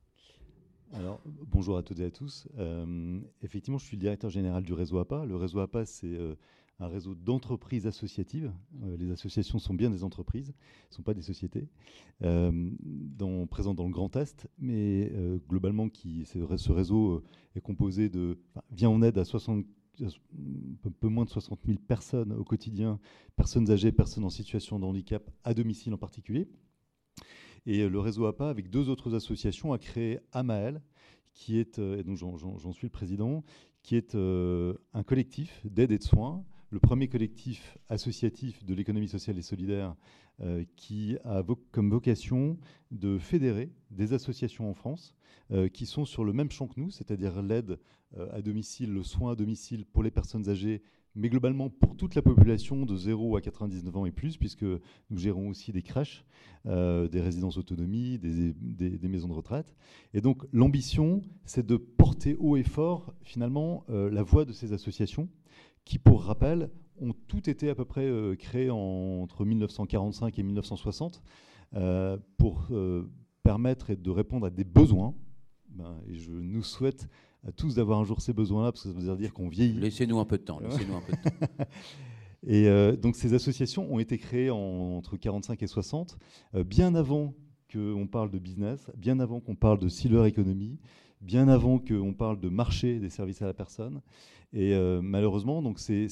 [0.91, 2.45] Alors, bonjour à toutes et à tous.
[2.57, 5.23] Euh, effectivement, je suis le directeur général du réseau APA.
[5.23, 6.17] Le réseau APA, c'est
[6.79, 8.51] un réseau d'entreprises associatives.
[8.97, 10.53] les associations sont bien des entreprises,
[10.91, 11.67] ne sont pas des sociétés,
[12.21, 15.11] dans, présentes dans le Grand Est, mais
[15.49, 17.23] globalement, qui, ce réseau
[17.55, 18.39] est composé de,
[18.71, 19.65] vient en aide à 60
[20.01, 22.99] un peu moins de 60 000 personnes au quotidien,
[23.35, 26.47] personnes âgées, personnes en situation de handicap, à domicile en particulier.
[27.65, 30.81] Et euh, le réseau APA, avec deux autres associations, a créé AMAEL,
[31.33, 33.43] qui est, euh, et donc j'en suis le président,
[33.83, 39.07] qui est euh, un collectif d'aide et de soins, le premier collectif associatif de l'économie
[39.07, 39.95] sociale et solidaire
[40.77, 42.57] qui a comme vocation
[42.91, 45.13] de fédérer des associations en France
[45.73, 47.77] qui sont sur le même champ que nous, c'est-à-dire l'aide
[48.17, 50.81] euh, à domicile, le soin à domicile pour les personnes âgées,
[51.13, 55.17] mais globalement pour toute la population de 0 à 99 ans et plus, puisque nous
[55.17, 56.25] gérons aussi des crèches,
[56.65, 59.75] euh, des résidences autonomie, des, maisons de retraite.
[60.15, 64.73] Et donc l'ambition, c'est de porter haut et fort finalement euh, la voix de ces
[64.73, 65.29] associations,
[65.89, 66.69] qui pour rappel
[67.01, 71.23] ont toutes été à peu près créées entre 1945 et 1960
[72.37, 72.67] pour
[73.41, 75.15] permettre de répondre à des besoins.
[75.69, 77.09] Ben, et je nous souhaite
[77.47, 79.79] à tous d'avoir un jour ces besoins-là, parce que ça veut dire qu'on vieillit.
[79.79, 80.59] Laissez-nous un peu de temps.
[80.59, 81.65] Laissez-nous un peu de temps.
[82.47, 86.17] Et euh, donc ces associations ont été créées entre 45 et 60,
[86.55, 87.33] euh, bien avant
[87.71, 90.79] qu'on parle de business, bien avant qu'on parle de silver economy,
[91.21, 94.01] bien avant qu'on parle de marché des services à la personne.
[94.51, 96.07] Et euh, malheureusement, donc ces,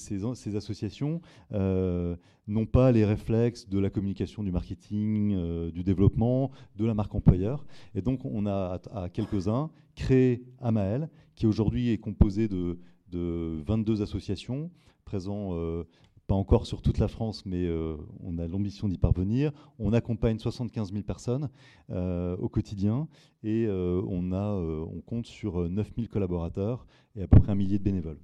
[0.55, 7.13] associations n'ont pas les réflexes de la communication, du marketing, du développement, de la marque
[7.15, 7.65] employeur.
[7.95, 12.77] Et donc on a à quelques-uns créé Amael, qui aujourd'hui est composé de,
[13.11, 14.69] 22 associations,
[15.05, 15.83] présents euh,
[16.27, 19.51] pas encore sur toute la France, mais euh, on a l'ambition d'y parvenir.
[19.79, 21.49] On accompagne 75 000 personnes
[21.89, 23.07] euh, au quotidien
[23.43, 26.85] et on, a, on compte sur 9 000 collaborateurs
[27.15, 28.19] et à peu près un millier de bénévoles.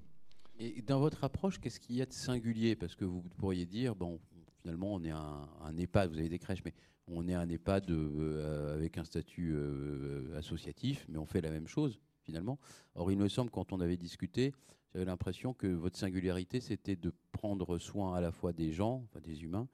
[0.59, 2.75] Et dans votre approche, qu'est-ce qu'il y a de singulier?
[2.75, 4.19] Parce que vous pourriez dire, bon,
[4.61, 6.73] finalement, on est un, un EHPAD, vous avez des crèches, mais
[7.07, 11.67] on est un EHPAD euh, avec un statut euh, associatif, mais on fait la même
[11.67, 12.57] chose finalement.
[12.95, 14.53] Or, il me semble, quand on avait discuté,
[14.93, 19.19] j'avais l'impression que votre singularité, c'était de prendre soin à la fois des gens, enfin
[19.21, 19.67] des humains,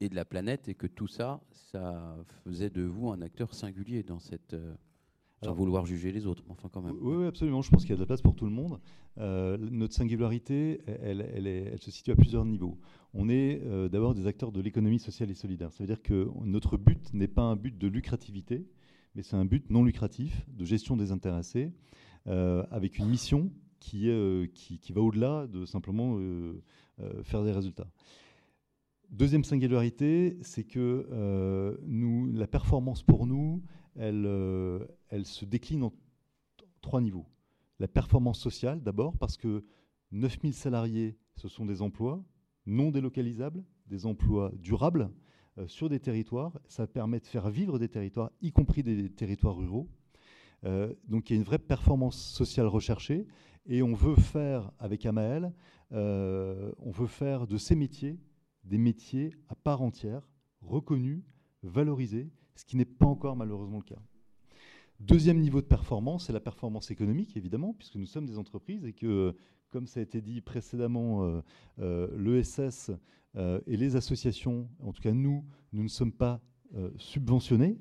[0.00, 4.02] et de la planète, et que tout ça, ça faisait de vous un acteur singulier
[4.02, 4.54] dans cette...
[4.54, 4.74] Euh,
[5.44, 6.94] sans vouloir juger les autres, enfin quand même.
[7.00, 7.62] Oui, absolument.
[7.62, 8.78] Je pense qu'il y a de la place pour tout le monde.
[9.18, 12.78] Euh, notre singularité, elle, elle, se situe à plusieurs niveaux.
[13.12, 15.72] On est euh, d'abord des acteurs de l'économie sociale et solidaire.
[15.72, 18.68] Ça veut dire que notre but n'est pas un but de lucrativité,
[19.16, 21.72] mais c'est un but non lucratif de gestion des intéressés,
[22.24, 23.50] avec une mission
[23.82, 26.18] qui, qui, va au-delà de simplement
[27.22, 27.88] faire des résultats.
[29.10, 31.06] Deuxième singularité, c'est que
[32.34, 33.62] la performance pour nous,
[33.96, 34.86] elle, euh,
[35.24, 35.92] se décline en
[36.80, 37.26] trois niveaux.
[37.78, 39.64] La performance sociale, d'abord, parce que
[40.12, 42.24] 9000 salariés, ce sont des emplois
[42.66, 45.10] non délocalisables, des emplois durables
[45.58, 46.58] euh, sur des territoires.
[46.66, 49.88] Ça permet de faire vivre des territoires, y compris des territoires ruraux.
[50.64, 53.26] Euh, donc il y a une vraie performance sociale recherchée
[53.66, 55.52] et on veut faire avec Amael,
[55.90, 58.18] on veut faire de ces métiers
[58.64, 60.28] des métiers à part entière,
[60.60, 61.22] reconnus,
[61.62, 64.00] valorisés ce qui n'est pas encore malheureusement le cas.
[65.00, 68.92] Deuxième niveau de performance, c'est la performance économique, évidemment, puisque nous sommes des entreprises et
[68.92, 69.34] que,
[69.70, 71.40] comme ça a été dit précédemment, euh,
[71.80, 72.92] euh, l'ESS
[73.34, 76.40] euh, et les associations, en tout cas nous, nous ne sommes pas
[76.96, 77.78] subventionnés.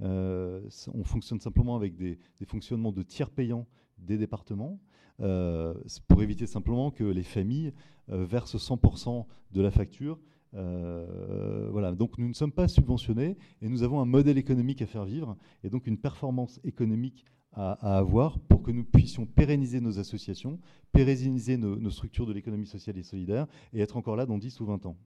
[0.00, 3.66] On fonctionne simplement avec des, fonctionnements de tiers payants
[3.98, 4.80] des départements,
[5.18, 7.72] pour éviter simplement que les familles
[8.08, 10.18] versent 100% de la facture
[10.56, 14.86] euh, voilà, donc nous ne sommes pas subventionnés et nous avons un modèle économique à
[14.86, 19.98] faire vivre et donc une performance économique à, avoir pour que nous puissions pérenniser nos
[19.98, 20.58] associations,
[20.92, 24.66] pérenniser nos, structures de l'économie sociale et solidaire et être encore là dans 10 ou
[24.66, 24.96] 20 ans.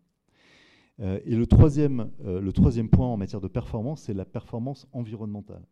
[1.01, 4.87] Euh, et le troisième, euh, le troisième point en matière de performance, c'est la performance
[4.93, 5.63] environnementale.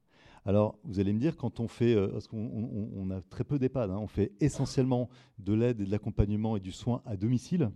[0.44, 3.90] Alors, vous allez me dire, quand on fait, parce qu'on on, a très peu d'EHPAD,
[3.90, 5.08] hein, on fait essentiellement
[5.40, 7.72] de l'aide et de l'accompagnement et du soin à domicile.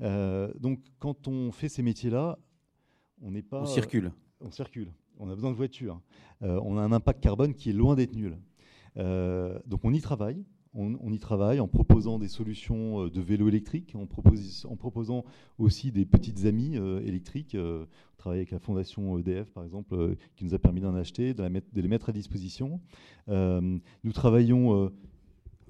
[0.00, 2.38] Euh, donc, quand on fait ces métiers-là,
[3.22, 3.62] on n'est pas.
[3.62, 4.12] On circule.
[4.40, 4.92] on circule.
[5.18, 6.00] On a besoin de voitures.
[6.42, 8.36] Euh, on a un impact carbone qui est loin d'être nul.
[8.98, 10.44] Euh, donc, on y travaille.
[10.78, 15.24] On, y travaille en proposant des solutions de vélo électrique, en, proposant
[15.58, 17.56] aussi des petites amies électriques.
[17.58, 17.86] on
[18.18, 21.80] travaille avec la fondation EDF, par exemple, qui nous a permis d'en acheter, de, de,
[21.80, 22.80] les mettre à disposition.
[23.28, 24.90] nous travaillons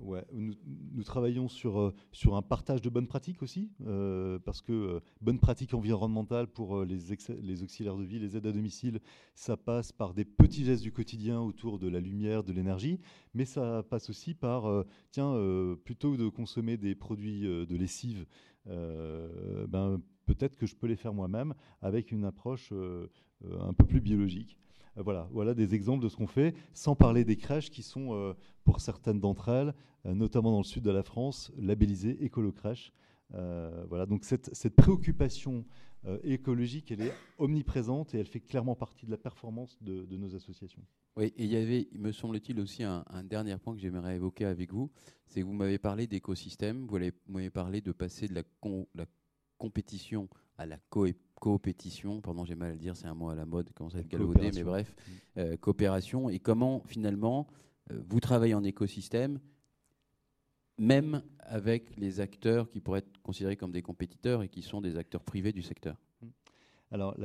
[0.07, 4.73] Ouais, nous, travaillons sur, euh, sur un partage de bonnes pratiques aussi, euh, parce que
[4.73, 6.99] euh, bonnes pratiques environnementales pour les,
[7.43, 9.01] les, auxiliaires de vie, les aides à domicile,
[9.35, 13.01] ça passe par des petits gestes du quotidien autour de la lumière, de l'énergie,
[13.35, 15.35] mais ça passe aussi par, tiens,
[15.85, 18.27] plutôt que de consommer des produits de lessive,
[18.65, 24.57] ben, peut-être que je peux les faire moi-même avec une approche un peu plus biologique.
[24.99, 28.15] Euh, voilà, voilà des exemples de ce qu'on fait, sans parler des crèches qui sont,
[28.15, 29.75] euh, pour certaines d'entre elles,
[30.07, 32.93] euh, notamment dans le sud de la France, labellisées écolo-crèches.
[33.31, 35.65] voilà, donc cette, préoccupation
[36.23, 40.83] écologique, elle est omniprésente et elle fait clairement partie de la performance de, nos associations.
[41.17, 44.73] Oui, et il y avait, me semble-t-il, aussi un, dernier point que j'aimerais évoquer avec
[44.73, 44.91] vous,
[45.27, 48.43] c'est que vous m'avez parlé d'écosystème, vous m'avez parlé de passer de la,
[48.95, 49.07] la
[49.59, 50.79] compétition à la
[51.41, 53.99] coopétition, pardon j'ai mal à le dire, c'est un mot à la mode, comment ça
[53.99, 55.13] être galvaudé, mais bref, mm.
[55.39, 57.47] euh, coopération, et comment finalement
[57.91, 59.39] euh, vous travaillez en écosystème,
[60.79, 64.97] même avec les acteurs qui pourraient être considérés comme des compétiteurs et qui sont des
[64.97, 65.97] acteurs privés du secteur?
[66.93, 67.17] Alors,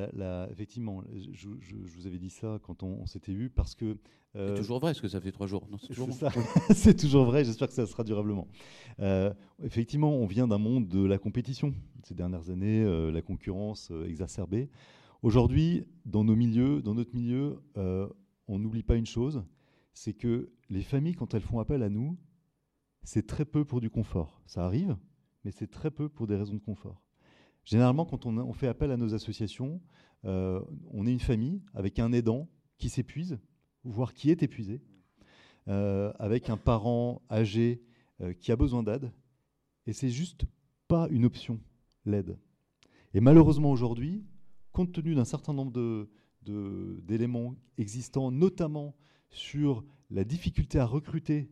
[0.50, 3.98] effectivement, je, vous avais dit ça quand on, s'était vu parce que.
[4.34, 5.68] c'est toujours vrai, parce que ça fait trois jours.
[5.80, 6.10] C'est toujours,
[6.74, 8.48] c'est toujours vrai, j'espère que ça sera durablement.
[9.00, 11.74] Euh, effectivement, on vient d'un monde de la compétition.
[12.04, 14.70] Ces dernières années, euh, la concurrence euh, exacerbée.
[15.22, 17.62] Aujourd'hui, dans nos milieux, dans notre milieu,
[18.48, 19.44] on n'oublie pas une chose
[19.94, 22.18] c'est que les familles, quand elles font appel à nous,
[23.04, 24.42] c'est très peu pour du confort.
[24.46, 24.98] Ça arrive,
[25.44, 27.01] mais c'est très peu pour des raisons de confort.
[27.66, 29.82] Généralement, quand on, fait appel à nos associations,
[30.26, 33.40] euh, on est une famille avec un aidant qui s'épuise,
[33.84, 34.82] voire qui est épuisé,
[35.68, 37.84] euh, avec un parent âgé
[38.22, 39.12] euh, qui a besoin d'aide,
[39.86, 40.46] et c'est juste
[40.88, 41.60] pas une option,
[42.06, 42.38] l'aide.
[43.14, 44.26] Et malheureusement aujourd'hui,
[44.72, 46.08] compte tenu d'un certain nombre
[46.44, 48.96] d'éléments existants, notamment
[49.30, 51.52] sur la difficulté à recruter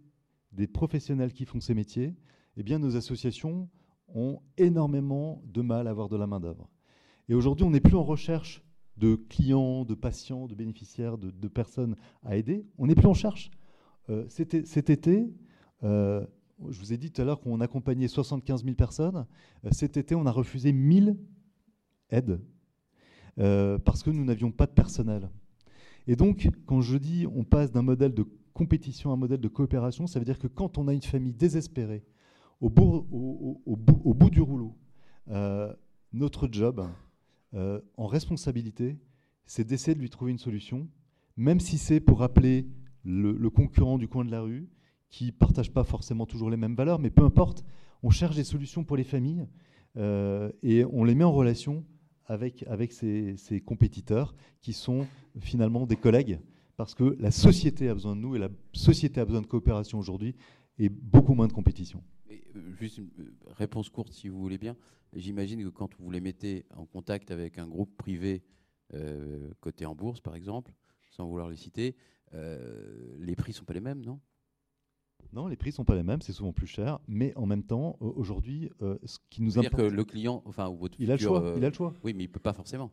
[0.51, 2.15] des professionnels qui font ces métiers,
[2.57, 3.69] eh bien nos associations
[4.15, 6.69] ont énormément de mal à avoir de la main-d'œuvre.
[7.27, 8.63] Et aujourd'hui, on n'est plus en recherche
[8.97, 12.65] de clients, de patients, de bénéficiaires, de, personnes à aider.
[12.77, 13.49] On n'est plus en recherche.
[14.09, 15.31] Euh, cet, été,
[15.83, 16.25] euh,
[16.67, 19.25] je vous ai dit tout à l'heure qu'on accompagnait 75 000 personnes.
[19.65, 21.17] Euh, cet été, on a refusé 1000
[22.09, 22.39] aides
[23.85, 25.29] parce que nous n'avions pas de personnel.
[26.07, 29.47] Et donc, quand je dis on passe d'un modèle de compétition à un modèle de
[29.47, 32.03] coopération, ça veut dire que quand on a une famille désespérée,
[32.61, 34.75] au bout, du rouleau,
[35.29, 35.73] euh,
[36.11, 36.87] notre job,
[37.53, 38.97] euh, en responsabilité,
[39.45, 40.87] c'est d'essayer de lui trouver une solution,
[41.37, 42.67] même si c'est pour appeler
[43.03, 44.69] le, concurrent du coin de la rue,
[45.09, 47.63] qui ne partage pas forcément toujours les mêmes valeurs, mais peu importe,
[48.03, 49.47] on cherche des solutions pour les familles
[49.97, 51.83] euh, et on les met en relation
[52.25, 55.07] avec, avec ces, compétiteurs qui sont
[55.39, 56.39] finalement des collègues,
[56.77, 59.97] parce que la société a besoin de nous et la société a besoin de coopération
[59.97, 60.35] aujourd'hui
[60.77, 62.03] et beaucoup moins de compétition.
[62.55, 64.75] Euh, juste une euh, réponse courte, si vous voulez bien.
[65.13, 68.43] J'imagine que quand vous les mettez en contact avec un groupe privé
[69.59, 70.71] coté en bourse, par exemple,
[71.11, 71.95] sans vouloir les citer,
[72.31, 74.19] les prix ne sont pas les mêmes, non?
[75.31, 77.97] Non, les prix sont pas les mêmes, c'est souvent plus cher, mais en même temps,
[77.99, 79.75] aujourd'hui, euh, ce qui nous importe.
[79.75, 81.53] que le client, enfin, votre il a le choix.
[81.55, 81.93] il a le choix.
[82.03, 82.91] Oui, mais il peut pas forcément.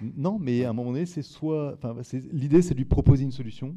[0.00, 1.78] Non, mais à un moment donné, c'est soit,
[2.32, 3.76] l'idée, c'est de lui proposer une solution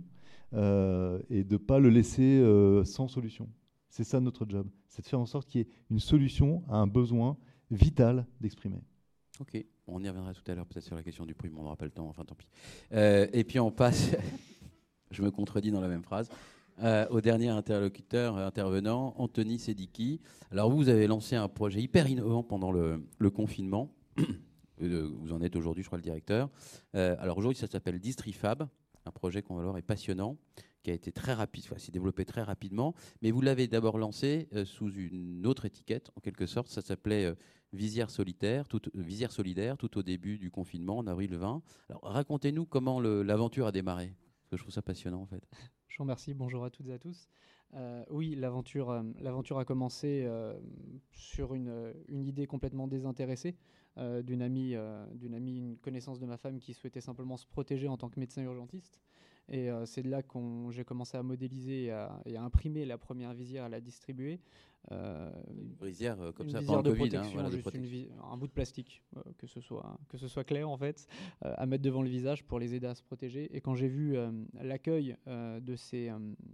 [0.53, 3.47] euh, et de pas le laisser euh, sans solution.
[3.91, 6.77] C'est ça notre job, c'est de faire en sorte qu'il y ait une solution à
[6.77, 7.37] un besoin
[7.69, 8.81] vital d'exprimer.
[9.39, 11.63] Ok, on y reviendra tout à l'heure peut-être sur la question du prix, mais on
[11.63, 12.47] n'aura pas le temps, enfin tant pis.
[12.91, 14.15] et puis on passe,
[15.11, 16.29] je me contredis dans la même phrase,
[16.83, 20.19] euh, au dernier interlocuteur euh, intervenant, Anthony Sediki.
[20.49, 23.93] Alors vous, avez lancé un projet hyper innovant pendant le, confinement.
[24.81, 26.49] Euh, vous en êtes aujourd'hui, je crois, le directeur.
[26.95, 28.67] alors aujourd'hui, ça s'appelle Distrifab,
[29.05, 30.37] un projet qu'on va voir est passionnant,
[30.83, 32.93] qui a été très rapide, enfin, s'est développé très rapidement.
[33.21, 36.67] Mais vous l'avez d'abord lancé sous une autre étiquette, en quelque sorte.
[36.67, 37.35] Ça s'appelait
[37.73, 41.61] Visière solitaire, tout, Visière solidaire, tout au début du confinement, en avril 20.
[41.89, 45.43] Alors racontez-nous comment l'aventure a démarré, parce que je trouve ça passionnant en fait.
[45.87, 46.33] Je vous remercie.
[46.33, 47.27] Bonjour à toutes et à tous.
[47.73, 50.59] Euh, oui, l'aventure, euh, l'aventure a commencé euh,
[51.11, 53.55] sur une, une, idée complètement désintéressée
[53.97, 54.73] d'une amie,
[55.15, 58.21] d'une amie, une connaissance de ma femme qui souhaitait simplement se protéger en tant que
[58.21, 59.01] médecin urgentiste.
[59.51, 62.97] Et c'est de là que j'ai commencé à modéliser et à, et à, imprimer la
[62.97, 64.39] première visière, à la distribuer.
[64.91, 68.51] Euh, une visière euh, comme une ça, visière de hein, protection, juste un bout de
[68.51, 71.07] plastique, euh, que, ce soit, que ce soit clair en fait,
[71.41, 73.55] à mettre devant le visage pour les aider à se protéger.
[73.55, 74.17] Et quand j'ai vu
[74.59, 76.11] l'accueil de, ces,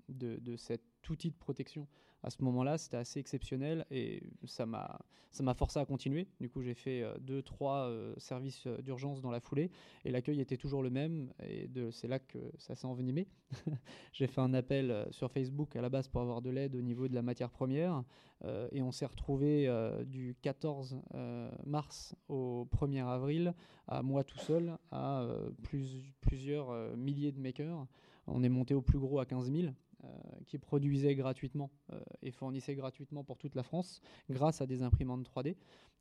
[0.09, 1.87] de, de cet outil de protection
[2.23, 6.27] à ce moment-là, c'était assez exceptionnel et ça m'a forcé à continuer.
[6.39, 9.69] Du coup, j'ai fait euh, deux, trois euh, services euh, d'urgence dans la foulée
[10.03, 13.27] et l'accueil était toujours le même et c'est là que ça s'est envenimé.
[14.13, 17.07] j'ai fait un appel sur Facebook à la base pour avoir de l'aide au niveau
[17.07, 18.03] de la matière première
[18.71, 19.69] et on s'est retrouvé
[20.05, 20.99] du 14
[21.65, 23.53] mars au 1er avril
[23.87, 25.25] à moi tout seul à
[26.21, 27.87] plusieurs milliers de makers.
[28.27, 29.71] On est monté au plus gros à 15 000 euh,
[30.47, 35.27] qui produisait gratuitement euh, et fournissait gratuitement pour toute la France grâce à des imprimantes
[35.27, 35.55] 3D.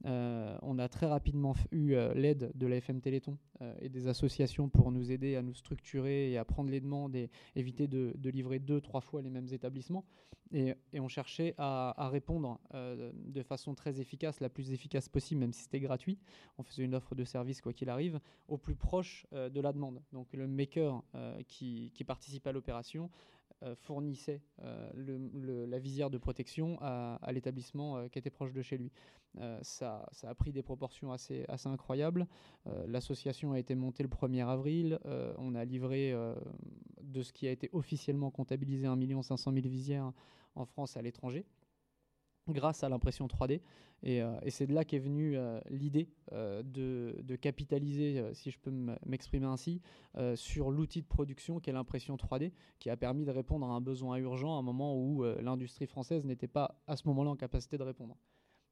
[0.05, 3.39] Euh, on a très rapidement eu l'aide de la FM Téléthon
[3.81, 7.31] et des associations pour nous aider à nous structurer et à prendre les demandes et
[7.55, 10.05] éviter de, livrer deux, trois fois les mêmes établissements.
[10.53, 15.63] Et, on cherchait à, répondre de façon très efficace, la plus efficace possible, même si
[15.63, 16.19] c'était gratuit.
[16.59, 20.03] On faisait une offre de service, quoi qu'il arrive, au plus proche de la demande.
[20.13, 21.03] Donc le maker
[21.49, 23.11] qui, qui participe à l'opération
[23.63, 28.77] euh, fournissait euh, la visière de protection à, l'établissement euh, qui était proche de chez
[28.77, 28.93] lui.
[29.61, 32.27] Ça, a pris des proportions assez, assez incroyables.
[32.87, 34.99] L'association a été montée le 1er avril.
[35.37, 36.15] on a livré
[37.03, 40.11] de ce qui a été officiellement comptabilisé 1 500 000 visières
[40.55, 41.45] en France à l'étranger
[42.49, 43.61] grâce à l'impression 3D.
[44.05, 48.73] Euh, et, c'est de là qu'est venue euh, l'idée euh, de, capitaliser, si je peux
[49.05, 49.81] m'exprimer ainsi,
[50.35, 54.17] sur l'outil de production qu'est l'impression 3D, qui a permis de répondre à un besoin
[54.17, 57.83] urgent à un moment où l'industrie française n'était pas à ce moment-là en capacité de
[57.83, 58.17] répondre.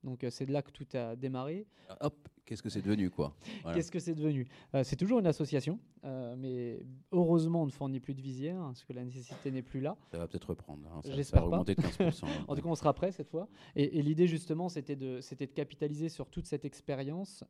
[0.03, 1.67] Donc c'est de là que tout a démarré.
[2.01, 3.37] Hop, qu'est-ce que c'est devenu quoi?
[3.75, 4.47] Qu'est-ce que c'est devenu?
[4.83, 9.05] C'est toujours une association, mais heureusement on ne fournit plus de visière, parce que la
[9.05, 9.97] nécessité n'est plus là.
[10.11, 10.83] Ça va peut-être reprendre.
[10.93, 11.65] Hein, J'espère pas.
[11.65, 13.49] De 15%, en tout cas, on sera prêt cette fois.
[13.75, 17.45] Et, l'idée justement, c'était de, de capitaliser sur toute cette expérience,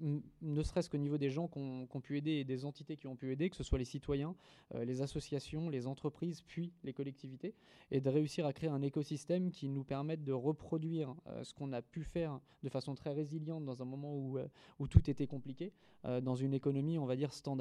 [0.00, 3.16] ne serait-ce qu'au niveau des gens qui ont, pu aider et des entités qui ont
[3.16, 4.34] pu aider, que ce soit les citoyens,
[4.74, 7.54] les associations, les entreprises, puis les collectivités,
[7.90, 11.80] et de réussir à créer un écosystème qui nous permette de reproduire ce qu'on a
[11.82, 14.46] pu faire de façon très résiliente dans un moment où, euh,
[14.78, 15.72] où tout était compliqué,
[16.04, 17.53] euh, dans une économie, on va dire, standard.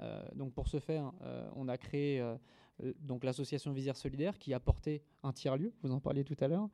[0.00, 1.12] Euh, donc pour ce faire,
[1.56, 2.24] on a créé
[3.00, 6.68] donc l'association Visière Solidaire qui a porté un tiers-lieu, vous en parliez tout à l'heure,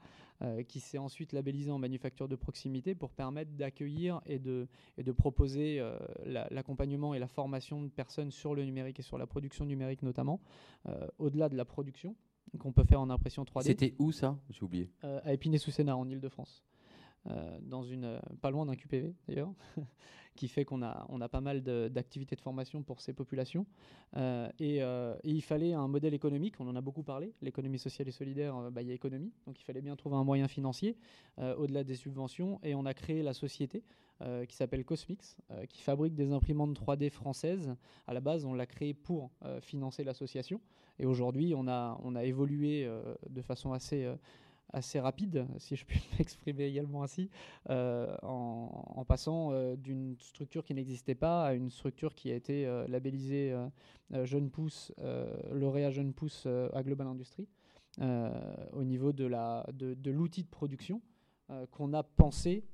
[0.69, 4.69] qui s'est ensuite labellisé en manufacture de proximité pour permettre d'accueillir et de,
[4.99, 5.83] et de proposer
[6.25, 10.41] l'accompagnement et la formation de personnes sur le numérique et sur la production numérique notamment,
[11.19, 12.15] au-delà de la production
[12.61, 13.65] qu'on peut faire en impression 3D.
[13.65, 14.39] C'était où ça?
[14.51, 14.91] J'ai oublié.
[15.03, 16.63] à Épinay-sous-Sénart, en Ile-de-France.
[17.63, 19.53] Dans une, pas loin d'un QPV d'ailleurs,
[20.37, 23.67] qui fait qu'on a, on a pas mal d'activités de, formation pour ces populations.
[24.17, 28.07] Euh, euh, et, il fallait un modèle économique, on en a beaucoup parlé, l'économie sociale
[28.07, 30.47] et solidaire, euh, bah, il y a économie, donc il fallait bien trouver un moyen
[30.47, 30.97] financier
[31.39, 33.83] au-delà des subventions, et on a créé la société
[34.49, 35.37] qui s'appelle Cosmix,
[35.69, 37.75] qui fabrique des imprimantes 3D françaises.
[38.07, 40.61] À la base, on l'a créée pour financer l'association,
[40.99, 42.89] et aujourd'hui, on a, on a évolué
[43.29, 44.11] de façon assez
[44.73, 47.31] assez rapide, si je puis m'exprimer également ainsi,
[47.71, 52.67] euh, en, passant euh, d'une structure qui n'existait pas à une structure qui a été
[52.67, 53.55] euh, labellisée
[54.25, 54.93] Jeune Pousse,
[55.51, 57.49] lauréat Jeune Pousse à Global Industries,
[58.01, 61.01] au niveau de l'outil de, de production
[61.71, 62.65] qu'on a pensé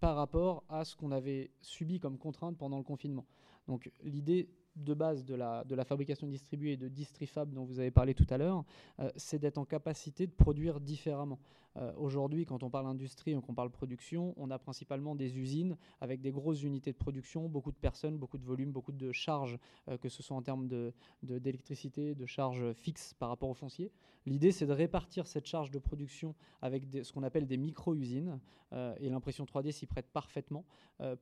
[0.00, 3.26] par rapport à ce qu'on avait subi comme contrainte pendant le confinement.
[3.68, 7.78] Donc l'idée de base de la, de la fabrication distribuée et de distrifab dont vous
[7.78, 8.64] avez parlé tout à l'heure,
[9.00, 11.38] euh, c'est d'être en capacité de produire différemment.
[11.76, 15.76] Euh, aujourd'hui, quand on parle industrie ou qu'on parle production, on a principalement des usines
[16.00, 19.58] avec des grosses unités de production, beaucoup de personnes, beaucoup de volume, beaucoup de charges,
[19.88, 20.68] euh, que ce soit en termes
[21.22, 23.92] d'électricité, de, de charges fixes par rapport au foncier.
[24.26, 28.38] L'idée, c'est de répartir cette charge de production avec ce qu'on appelle des micro-usines,
[28.72, 30.64] et l'impression 3D s'y prête parfaitement,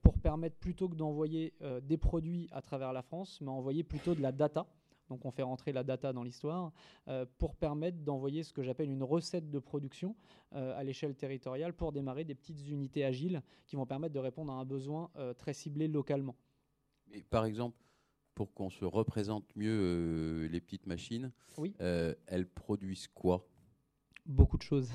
[0.03, 4.21] pour permettre plutôt que d'envoyer des produits à travers la France, mais envoyer plutôt de
[4.21, 4.67] la data.
[5.09, 6.73] Donc on fait rentrer la data dans l'histoire
[7.09, 10.15] euh, pour permettre d'envoyer ce que j'appelle une recette de production
[10.55, 14.53] euh, à l'échelle territoriale pour démarrer des petites unités agiles qui vont permettre de répondre
[14.53, 16.37] à un besoin euh, très ciblé localement.
[17.13, 17.77] Et par exemple,
[18.35, 21.75] pour qu'on se représente mieux les petites machines, oui.
[21.79, 23.45] elles produisent quoi?
[24.29, 24.91] Beaucoup de choses.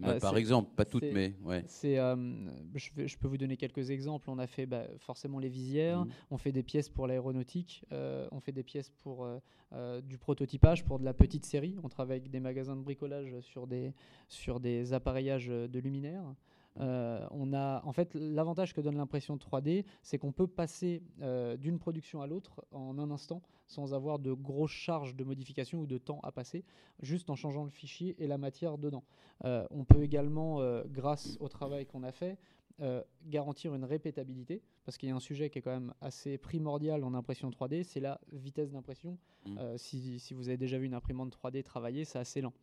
[0.00, 1.62] Bah, euh, par exemple, pas toutes, mais ouais.
[1.66, 2.16] C'est, euh,
[2.74, 4.30] je, je, peux vous donner quelques exemples.
[4.30, 6.10] On a fait bah, forcément les visières, mmh.
[6.30, 9.26] on fait des pièces pour l'aéronautique, euh, on fait des pièces pour
[10.02, 11.76] du prototypage, pour de la petite série.
[11.82, 13.92] On travaille avec des magasins de bricolage sur des,
[14.28, 16.34] sur des appareillages de luminaires.
[16.78, 21.56] Euh, on a, en fait, l'avantage que donne l'impression 3D, c'est qu'on peut passer euh,
[21.56, 25.86] d'une production à l'autre en un instant sans avoir de grosses charges de modification ou
[25.86, 26.64] de temps à passer,
[27.00, 29.04] juste en changeant le fichier et la matière dedans.
[29.44, 32.36] Euh, on peut également, grâce au travail qu'on a fait,
[32.80, 36.38] euh, garantir une répétabilité, parce qu'il y a un sujet qui est quand même assez
[36.38, 39.18] primordial en impression 3D, c'est la vitesse d'impression.
[39.44, 39.58] Mm.
[39.58, 42.54] Euh, si, si, vous avez déjà vu une imprimante 3D travailler, c'est assez lent.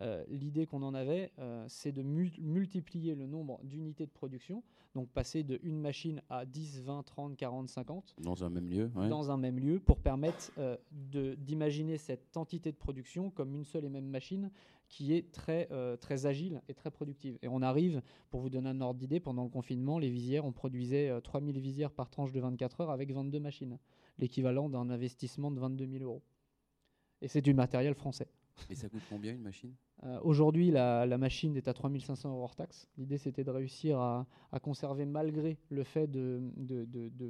[0.00, 1.30] Euh, l'idée qu'on en avait,
[1.68, 4.62] c'est de multiplier le nombre d'unités de production,
[4.94, 8.14] donc passer de une machine à 10, 20, 30, 40, 50.
[8.18, 8.90] Dans un même lieu.
[8.94, 10.52] Dans un même lieu, pour permettre
[10.90, 14.50] d'imaginer cette entité de production comme une seule et même machine
[14.88, 17.38] qui est très, euh, très agile et très productive.
[17.42, 20.52] Et on arrive, pour vous donner un ordre d'idée, pendant le confinement, les visières, on
[20.52, 23.78] produisait 3000 euh, visières par tranche de 24 heures avec 22 machines,
[24.18, 26.22] l'équivalent d'un investissement de 22 000 euros.
[27.22, 28.28] Et c'est du matériel français.
[28.70, 29.74] Et ça coûte combien une machine?
[30.04, 32.88] Euh, Aujourd'hui, la, machine est à 3500 euros hors taxe.
[32.98, 34.26] L'idée, c'était de réussir à,
[34.62, 36.42] conserver, malgré le fait de,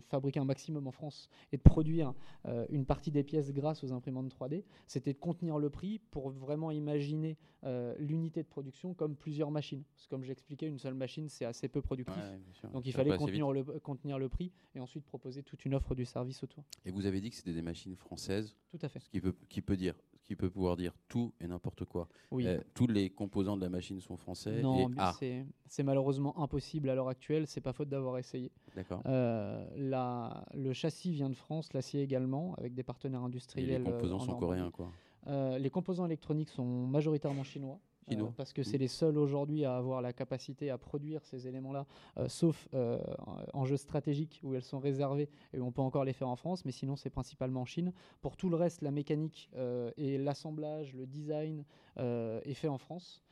[0.08, 2.14] fabriquer un maximum en France et de produire
[2.46, 6.30] euh, une partie des pièces grâce aux imprimantes 3D, c'était de contenir le prix pour
[6.30, 9.82] vraiment imaginer euh, l'unité de production comme plusieurs machines.
[9.94, 12.16] Parce que comme j'expliquais, une seule machine, c'est assez peu productif.
[12.72, 16.04] Donc il fallait contenir le, contenir le, prix et ensuite proposer toute une offre du
[16.04, 16.64] service autour.
[16.84, 18.56] Et vous avez dit que c'était des machines françaises.
[18.70, 19.00] Tout à fait.
[19.00, 19.94] Ce qui peut, qui peut dire
[20.26, 22.08] qui peut pouvoir dire tout et n'importe quoi.
[22.30, 22.46] Oui.
[22.46, 24.60] Euh, tous les composants de la machine sont français.
[24.60, 24.90] Non,
[25.68, 27.46] c'est malheureusement impossible à l'heure actuelle.
[27.46, 28.50] C'est pas faute d'avoir essayé.
[28.74, 29.02] D'accord.
[29.06, 29.64] Euh,
[30.54, 33.70] le châssis vient de France, l'acier également, avec des partenaires industriels.
[33.70, 34.90] Et les composants euh, sont coréens, quoi.
[35.58, 37.78] les composants électroniques sont majoritairement chinois.
[38.12, 41.86] Euh, parce que c'est les seuls aujourd'hui à avoir la capacité à produire ces éléments-là,
[42.18, 42.98] euh, sauf euh,
[43.52, 46.36] en jeux stratégiques où elles sont réservées et où on peut encore les faire en
[46.36, 47.92] France, mais sinon c'est principalement en Chine.
[48.20, 49.50] Pour tout le reste, la mécanique
[49.96, 51.64] et l'assemblage, le design
[51.96, 53.22] est fait en France.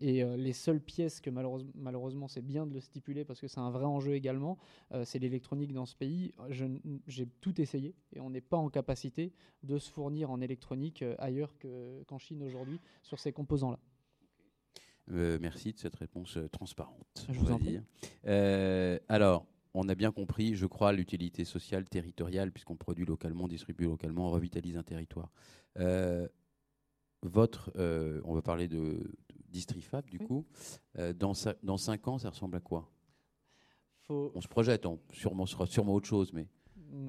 [0.00, 3.70] et les seules pièces que malheureusement, c'est bien de le stipuler parce que c'est un
[3.70, 4.58] vrai enjeu également,
[5.04, 6.34] c'est l'électronique dans ce pays.
[7.06, 11.54] J'ai tout essayé et on n'est pas en capacité de se fournir en électronique ailleurs
[12.06, 13.78] qu'en Chine aujourd'hui sur ces composants-là.
[15.10, 17.26] Euh, merci de cette réponse euh, transparente.
[17.30, 17.80] Je vous en prie.
[18.26, 23.84] Euh, alors, on a bien compris, je crois, l'utilité sociale territoriale, puisqu'on produit localement, distribue
[23.84, 25.30] localement, on revitalise un territoire.
[27.22, 27.72] votre,
[28.24, 29.10] on va parler de,
[29.48, 30.46] Distrifab, du coup.
[30.96, 31.32] dans,
[31.62, 32.90] dans cinq ans, ça ressemble à quoi?
[34.08, 36.46] On se projette, on, sûrement, sera sûrement autre chose, mais.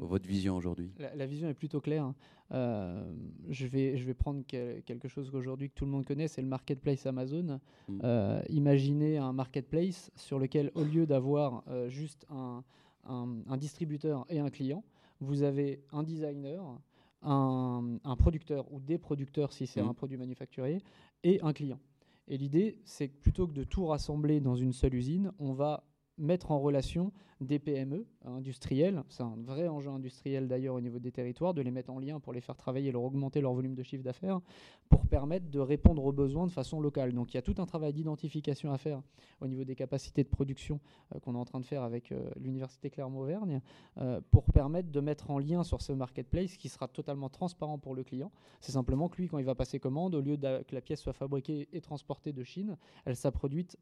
[0.06, 0.92] Votre vision aujourd'hui?
[1.16, 2.06] La, vision est plutôt claire.
[2.06, 2.16] Hein.
[2.52, 3.04] Euh,
[3.50, 6.48] je, vais, je vais prendre quelque chose qu'aujourd'hui que tout le monde connaît, c'est le
[6.48, 7.60] marketplace Amazon.
[7.88, 8.00] Mm.
[8.04, 12.64] Euh, imaginez un marketplace sur lequel, au lieu d'avoir euh, juste un,
[13.06, 14.84] un, distributeur et un client,
[15.20, 16.80] vous avez un designer,
[17.22, 19.90] un, producteur ou des producteurs si c'est mm.
[19.90, 20.80] un produit manufacturier,
[21.24, 21.80] et un client.
[22.28, 25.84] Et l'idée, c'est que plutôt que de tout rassembler dans une seule usine, on va
[26.18, 27.12] mettre en relation
[27.42, 31.72] des PME industrielles, c'est un vrai enjeu industriel d'ailleurs au niveau des territoires, de les
[31.72, 34.40] mettre en lien pour les faire travailler, leur augmenter leur volume de chiffre d'affaires,
[34.88, 37.14] pour permettre de répondre aux besoins de façon locale.
[37.14, 39.02] Donc il y a tout un travail d'identification à faire
[39.42, 40.80] au niveau des capacités de production
[41.14, 43.62] euh, qu'on est en train de faire avec euh, l'Université Clermont-Auvergne,
[43.98, 47.96] euh, pour permettre de mettre en lien sur ce marketplace qui sera totalement transparent pour
[47.96, 48.32] le client.
[48.62, 51.14] C'est simplement que lui, quand il va passer commande, au lieu que la pièce soit
[51.14, 53.78] fabriquée et transportée de Chine, elle sera produite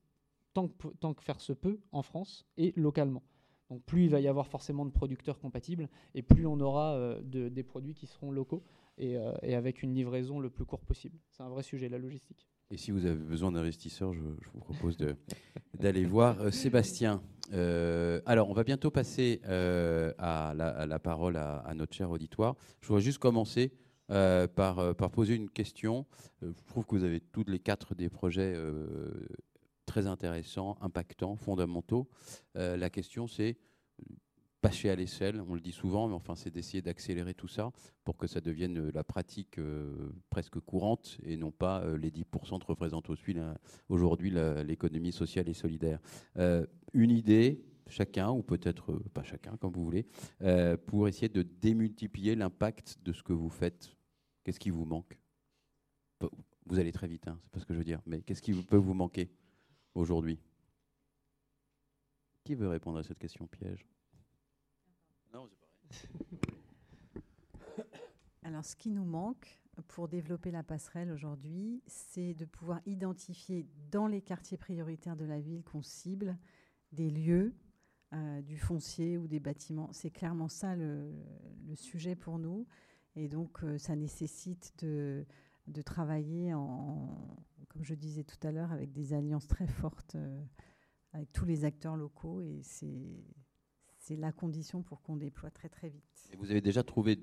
[0.53, 0.67] tant
[1.13, 3.23] que, faire se peut en France et localement.
[3.69, 7.21] Donc plus il va y avoir forcément de producteurs compatibles et plus on aura euh,
[7.23, 8.63] des produits qui seront locaux
[8.99, 11.17] euh, et, avec une livraison le plus court possible.
[11.31, 12.47] C'est un vrai sujet, la logistique.
[12.69, 14.97] Et si vous avez besoin d'investisseurs, je, vous propose
[15.79, 17.21] d'aller voir euh, Sébastien.
[17.51, 22.55] alors, on va bientôt passer à la, parole à, notre cher auditoire.
[22.81, 23.71] Je voudrais juste commencer
[24.07, 26.05] par, par, poser une question.
[26.41, 28.55] je trouve que vous avez toutes les quatre des projets
[29.85, 32.07] très intéressants, impactants, fondamentaux.
[32.57, 33.57] Euh, la question, c'est
[34.61, 37.71] passer à l'aisselle, on le dit souvent, mais enfin, c'est d'essayer d'accélérer tout ça
[38.05, 42.59] pour que ça devienne euh, la pratique euh, presque courante et non pas les 10%
[42.59, 43.09] que représente
[43.89, 44.31] aujourd'hui
[44.65, 45.99] l'économie sociale et solidaire.
[46.93, 50.07] une idée, chacun, ou peut-être pas chacun, comme vous voulez,
[50.87, 53.95] pour essayer de démultiplier l'impact de ce que vous faites.
[54.43, 55.19] Qu'est-ce qui vous manque?
[56.65, 58.53] Vous allez très vite, hein, c'est pas ce que je veux dire, mais qu'est-ce qui
[58.53, 59.29] peut vous manquer?
[59.95, 60.39] Aujourd'hui?
[62.43, 63.85] Qui veut répondre à cette question piège?
[65.33, 65.47] Non,
[65.89, 66.53] c'est pareil.
[68.43, 74.07] Alors, ce qui nous manque pour développer la passerelle aujourd'hui, c'est de pouvoir identifier dans
[74.07, 76.37] les quartiers prioritaires de la ville qu'on cible
[76.91, 77.55] des lieux,
[78.13, 79.91] euh, du foncier ou des bâtiments.
[79.93, 81.11] C'est clairement ça le,
[81.75, 82.67] sujet pour nous.
[83.15, 85.25] Et donc, euh, ça nécessite de,
[85.67, 87.07] de travailler en,
[87.73, 90.41] comme je disais tout à l'heure, avec des alliances très fortes euh,
[91.11, 92.41] avec tous les acteurs locaux.
[92.41, 96.29] Et c'est la condition pour qu'on déploie très très vite.
[96.31, 97.17] Et vous avez déjà trouvé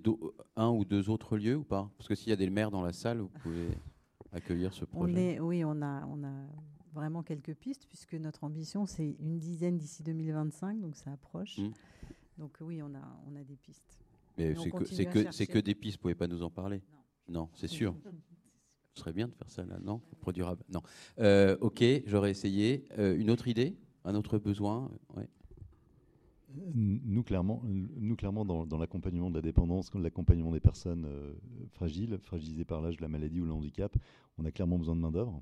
[0.56, 1.90] un ou deux autres lieux ou pas?
[1.96, 3.68] Parce que s'il y a des maires dans la salle, vous pouvez
[4.32, 5.12] accueillir ce projet.
[5.12, 6.46] On est, oui, on a, on a
[6.92, 11.58] vraiment quelques pistes puisque notre ambition c'est une dizaine d'ici 2025, donc ça approche.
[11.58, 11.70] Mmh.
[12.38, 14.00] Donc oui, on a, on a des pistes.
[14.38, 16.82] Mais c'est que, que, que, des pistes, vous pouvez pas nous en parler?
[17.28, 17.94] Non, non c'est sûr.
[18.94, 20.82] Ce serait bien de faire ça là, non Produirable, non.
[21.18, 22.84] Euh, ok, j'aurais essayé.
[22.98, 23.76] Euh, une autre idée?
[24.04, 24.90] Un autre besoin?
[26.74, 31.34] Nous, clairement, nous, clairement dans, l'accompagnement de la dépendance, l'accompagnement des personnes euh,
[31.70, 33.94] fragiles, fragilisées par l'âge la maladie ou le handicap,
[34.36, 35.40] on a clairement besoin de main-d'œuvre.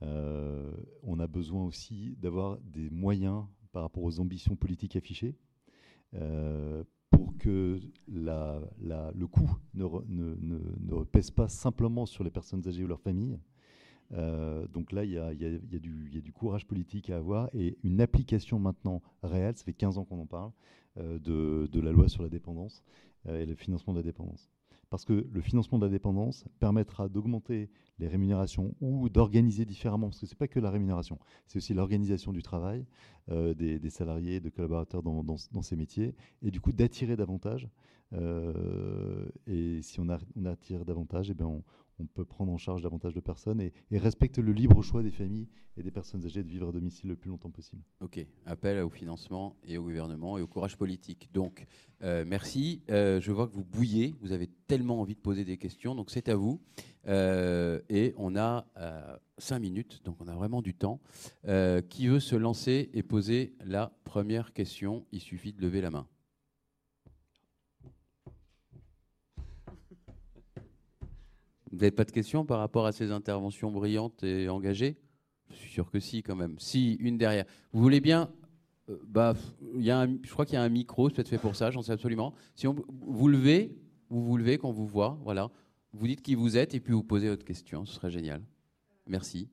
[0.00, 5.34] on a besoin aussi d'avoir des moyens par rapport aux ambitions politiques affichées
[7.18, 13.40] pour que le coût ne, pèse pas simplement sur les personnes âgées ou leurs familles.
[14.12, 15.34] Euh, donc là, il y, a,
[15.80, 20.20] du courage politique à avoir et une application maintenant réelle, ça fait 15 ans qu'on
[20.20, 20.52] en parle,
[20.98, 22.84] euh, de, la loi sur la dépendance
[23.26, 24.48] euh, et le financement de la dépendance
[24.90, 30.20] parce que le financement de la dépendance permettra d'augmenter les rémunérations ou d'organiser différemment, parce
[30.20, 32.86] que ce n'est pas que la rémunération, c'est aussi l'organisation du travail
[33.30, 37.68] euh, des, salariés, de collaborateurs dans, ces métiers, et du coup d'attirer davantage.
[38.14, 41.62] Euh, et si on, attire davantage, eh bien on,
[41.98, 45.48] on peut prendre en charge davantage de personnes et, respecte le libre choix des familles
[45.76, 47.82] et des personnes âgées de vivre à domicile le plus longtemps possible.
[48.00, 51.30] Ok, appel au financement et au gouvernement et au courage politique.
[51.32, 51.66] Donc,
[52.02, 52.82] euh, merci.
[52.90, 56.10] Euh, je vois que vous bouillez, vous avez tellement envie de poser des questions, donc
[56.10, 56.60] c'est à vous.
[57.06, 58.66] Euh, et on a
[59.38, 61.00] cinq minutes, donc on a vraiment du temps.
[61.88, 65.06] qui veut se lancer et poser la première question?
[65.12, 66.06] Il suffit de lever la main.
[71.70, 74.96] Vous n'avez pas de questions par rapport à ces interventions brillantes et engagées?
[75.50, 76.56] Je suis sûr que si, quand même.
[76.58, 77.44] Si, une derrière.
[77.72, 78.30] Vous voulez bien
[78.90, 79.34] euh, bah,
[79.76, 81.82] y a Je crois qu'il y a un micro, c'est peut-être fait pour ça, j'en
[81.82, 82.34] sais absolument.
[82.54, 83.76] Si on, vous levez,
[84.10, 85.50] vous vous levez quand on vous voit, voilà.
[85.92, 88.42] Vous dites qui vous êtes et puis vous posez votre question, ce serait génial.
[89.06, 89.48] Merci.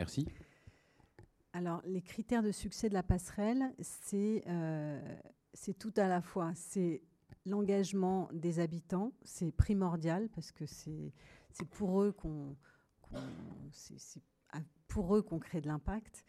[0.00, 0.26] Merci.
[1.52, 4.42] Alors, les critères de succès de la passerelle, c'est
[5.78, 6.52] tout à la fois.
[6.54, 7.02] C'est
[7.44, 11.12] l'engagement des habitants, c'est primordial parce que c'est
[11.72, 12.56] pour eux qu'on
[14.88, 16.24] pour eux qu'on crée de l'impact.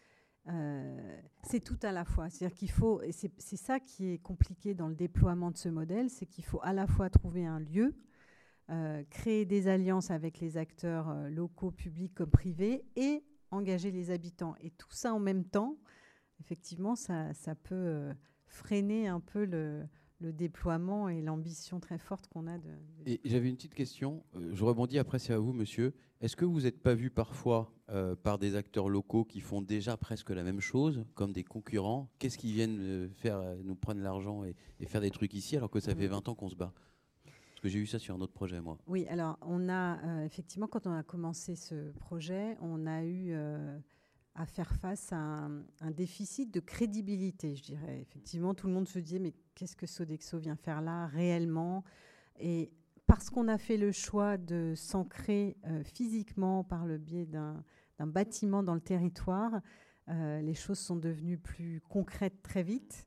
[0.47, 2.29] Euh, c'est tout à la fois.
[2.29, 6.09] C'est-à-dire qu'il faut, et c'est ça qui est compliqué dans le déploiement de ce modèle,
[6.09, 7.95] c'est qu'il faut à la fois trouver un lieu,
[8.69, 14.11] euh, créer des alliances avec les acteurs euh, locaux, publics comme privés, et engager les
[14.11, 14.55] habitants.
[14.61, 15.77] Et tout ça en même temps,
[16.39, 18.09] effectivement, ça, ça peut
[18.47, 19.85] freiner un peu le,
[20.21, 22.69] le déploiement et l'ambition très forte qu'on a de.
[23.05, 24.23] Et j'avais une petite question.
[24.35, 25.93] Euh, je rebondis après, c'est à vous, monsieur.
[26.21, 29.97] Est-ce que vous n'êtes pas vu parfois euh, par des acteurs locaux qui font déjà
[29.97, 32.09] presque la même chose, comme des concurrents?
[32.19, 35.79] Qu'est-ce qu'ils viennent euh, faire, nous prendre l'argent et, faire des trucs ici, alors que
[35.79, 36.73] ça fait 20 ans qu'on se bat?
[37.61, 38.77] Que j'ai eu ça sur un autre projet, moi.
[38.87, 43.35] Oui, alors on a effectivement, quand on a commencé ce projet, on a eu
[44.35, 47.99] à faire face à un, déficit de crédibilité, je dirais.
[48.01, 51.83] Effectivement, tout le monde se disait, mais qu'est-ce que Sodexo vient faire là réellement?
[52.39, 52.71] Et
[53.07, 57.63] parce qu'on a fait le choix de s'ancrer euh, physiquement par le biais d'un
[57.99, 59.61] bâtiment dans le territoire,
[60.09, 63.05] euh, les choses sont devenues plus concrètes très vite.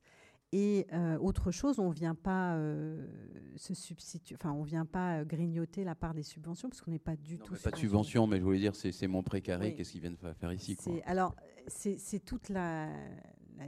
[0.52, 3.08] Et euh, autre chose, on vient pas euh,
[3.56, 6.98] se substituer, enfin, on vient pas euh, grignoter la part des subventions parce qu'on n'est
[6.98, 7.54] pas du tout.
[7.62, 9.74] Pas de subvention, mais je voulais dire, c'est mon précaré.
[9.74, 11.34] Qu'est-ce qu'ils viennent faire ici Alors,
[11.66, 12.88] c'est toute la,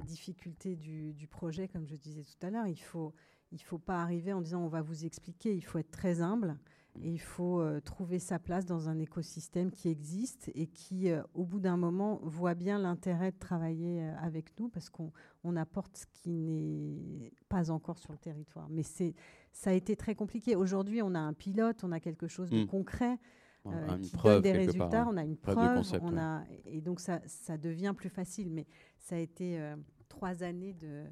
[0.05, 2.67] difficulté du, projet, comme je disais tout à l'heure.
[2.67, 3.15] Il faut,
[3.53, 5.55] il faut pas arriver en disant on va vous expliquer.
[5.55, 6.57] Il faut être très humble
[7.03, 11.45] il faut euh, trouver sa place dans un écosystème qui existe et qui, euh, au
[11.45, 16.07] bout d'un moment, voit bien l'intérêt de travailler euh, avec nous parce qu'on apporte ce
[16.13, 18.69] qui n'est pas encore sur le territoire.
[18.71, 20.57] Mais ça a été très compliqué.
[20.57, 22.67] Aujourd'hui, on a un pilote, on a quelque chose de hmm.
[22.67, 23.19] concret.
[23.65, 25.09] qui donne des résultats, hein.
[25.11, 28.51] on a une preuve, on a, et donc ça, ça, devient plus facile.
[28.51, 28.67] Mais
[28.99, 29.61] ça a été
[30.09, 31.05] trois années de,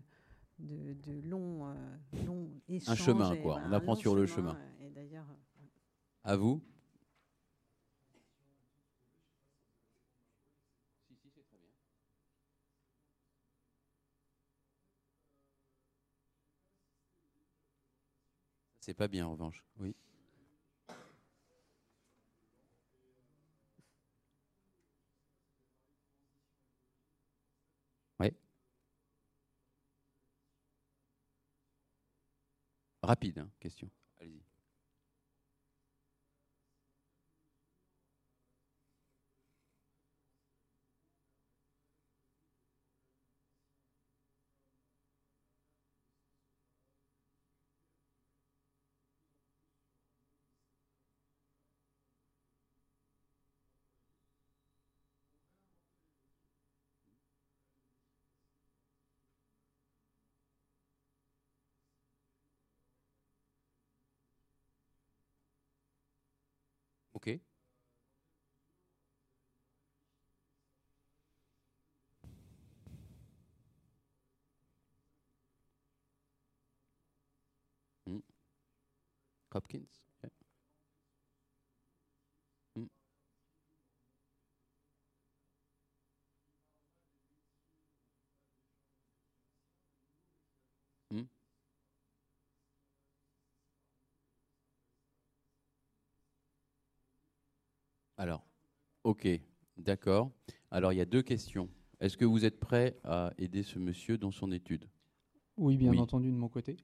[0.61, 1.67] de, de longs,
[2.69, 3.01] échanges.
[3.01, 3.61] Un chemin, quoi.
[3.69, 4.57] On apprend sur le chemin.
[4.81, 5.27] Et d'ailleurs,
[6.25, 6.63] à vous.
[18.81, 19.95] C'est pas bien en revanche, oui.
[28.21, 28.31] Oui.
[33.03, 33.91] Rapide, hein, question.
[67.25, 67.41] Okay.
[78.07, 78.21] Hmm.
[79.53, 80.03] Hopkins.
[80.23, 80.44] Yeah.
[99.05, 99.29] Ok,
[99.77, 100.31] d'accord.
[100.71, 101.69] Alors, il y a deux questions.
[102.01, 104.89] Est-ce que vous êtes prêt à aider ce monsieur dans son étude?
[105.57, 106.77] Oui, bien entendu, de mon côté.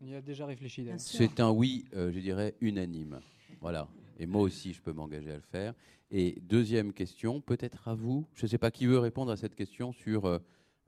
[0.00, 0.88] On y a déjà réfléchi.
[0.96, 3.20] C'est un oui, euh, je dirais, unanime.
[3.60, 3.88] Voilà.
[4.18, 5.74] Et moi aussi, je peux m'engager à le faire.
[6.10, 8.26] Et deuxième question, peut-être à vous.
[8.34, 10.38] Je ne sais pas qui veut répondre à cette question sur euh,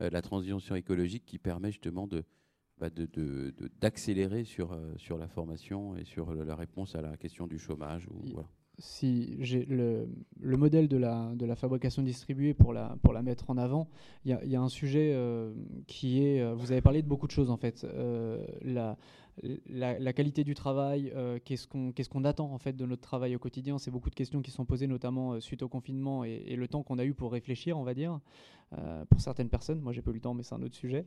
[0.00, 2.24] euh, la transition écologique qui permet justement de
[2.78, 2.88] bah,
[3.78, 8.08] d'accélérer sur, sur la formation et sur la réponse à la question du chômage.
[8.08, 8.48] Ou, voilà
[8.80, 10.08] si j'ai le,
[10.40, 13.88] le, modèle de la, de la fabrication distribuée pour la, pour la mettre en avant,
[14.24, 15.52] il y, a un sujet euh,
[15.86, 18.96] qui est, euh, vous avez parlé de beaucoup de choses en fait, euh, la,
[19.68, 21.12] la, qualité du travail,
[21.44, 21.66] qu'est-ce
[22.08, 24.64] qu'on attend en fait de notre travail au quotidien, c'est beaucoup de questions qui sont
[24.64, 27.94] posées notamment suite au confinement et le temps qu'on a eu pour réfléchir, on va
[27.94, 28.20] dire.
[28.78, 29.80] Euh, pour certaines personnes.
[29.80, 31.04] Moi, j'ai pas eu le temps, mais c'est un autre sujet.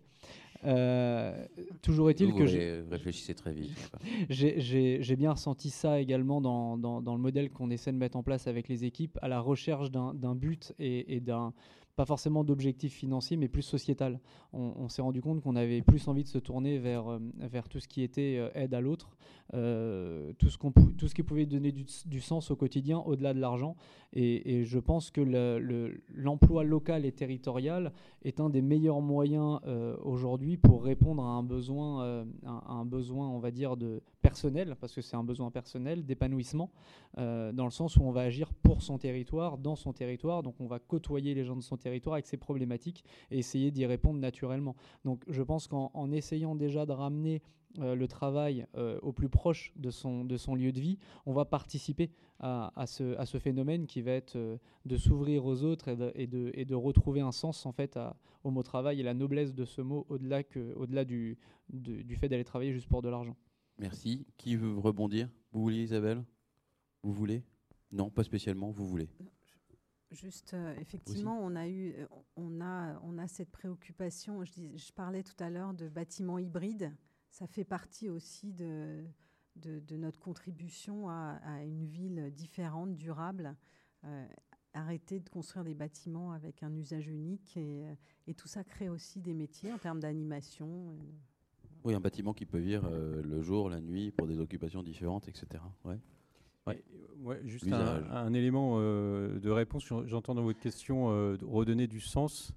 [0.65, 1.45] Euh,
[1.81, 3.71] toujours est-il que j'ai réfléchissez très vite.
[4.29, 8.47] j'ai bien ressenti ça également dans, dans, le modèle qu'on essaie de mettre en place
[8.47, 11.53] avec les équipes, à la recherche d'un but et, et d'un
[11.95, 14.19] pas forcément d'objectifs financiers, mais plus sociétal.
[14.51, 17.79] On, s'est rendu compte qu'on avait plus envie de se tourner vers, euh, vers tout
[17.79, 19.15] ce qui était aide à l'autre,
[19.53, 20.57] euh, tout, ce
[20.97, 23.75] tout ce qui pouvait donner du, sens au quotidien au-delà de l'argent.
[24.13, 25.21] Et, je pense que
[26.13, 27.52] l'emploi local et territorial
[28.23, 29.59] est un des meilleurs moyens
[30.01, 35.01] aujourd'hui pour répondre à un besoin, un besoin, on va dire, de personnel, parce que
[35.01, 36.69] c'est un besoin personnel, d'épanouissement,
[37.17, 40.67] dans le sens où on va agir pour son territoire, dans son territoire, donc on
[40.67, 44.75] va côtoyer les gens de son territoire avec ses problématiques et essayer d'y répondre naturellement.
[45.05, 47.41] Donc je pense qu'en essayant déjà de ramener
[47.79, 51.33] euh, le travail euh, au plus proche de son, de son lieu de vie, on
[51.33, 55.63] va participer à, à, ce, à ce, phénomène qui va être euh, de s'ouvrir aux
[55.63, 58.61] autres et de, et, de, et de, retrouver un sens en fait à, au mot
[58.61, 60.41] travail et la noblesse de ce mot au-delà
[60.75, 61.37] au -delà du,
[61.69, 63.35] du fait d'aller travailler juste pour de l'argent.
[63.79, 64.27] Merci.
[64.37, 65.27] Qui veut rebondir?
[65.51, 66.23] Vous voulez Isabelle?
[67.01, 67.43] Vous voulez?
[67.91, 69.09] Non, pas spécialement, vous voulez
[70.11, 71.95] Juste, euh, effectivement, on a eu,
[72.35, 74.43] on a, on a cette préoccupation.
[74.45, 76.93] Je, je parlais tout à l'heure de bâtiments hybrides.
[77.33, 79.03] Ça fait partie aussi de,
[79.55, 83.55] de, notre contribution à, une ville différente, durable.
[84.05, 84.27] Euh,
[84.75, 87.85] arrêter de construire des bâtiments avec un usage unique et,
[88.27, 90.95] et tout ça crée aussi des métiers en termes d'animation.
[91.83, 95.63] Oui, un bâtiment qui peut vivre le jour, la nuit, pour des occupations différentes, etc.
[95.85, 95.99] Ouais.
[96.67, 97.41] Ouais.
[97.43, 99.85] juste un, élément euh, de réponse.
[100.05, 102.53] J'entends dans votre question euh, redonner du sens.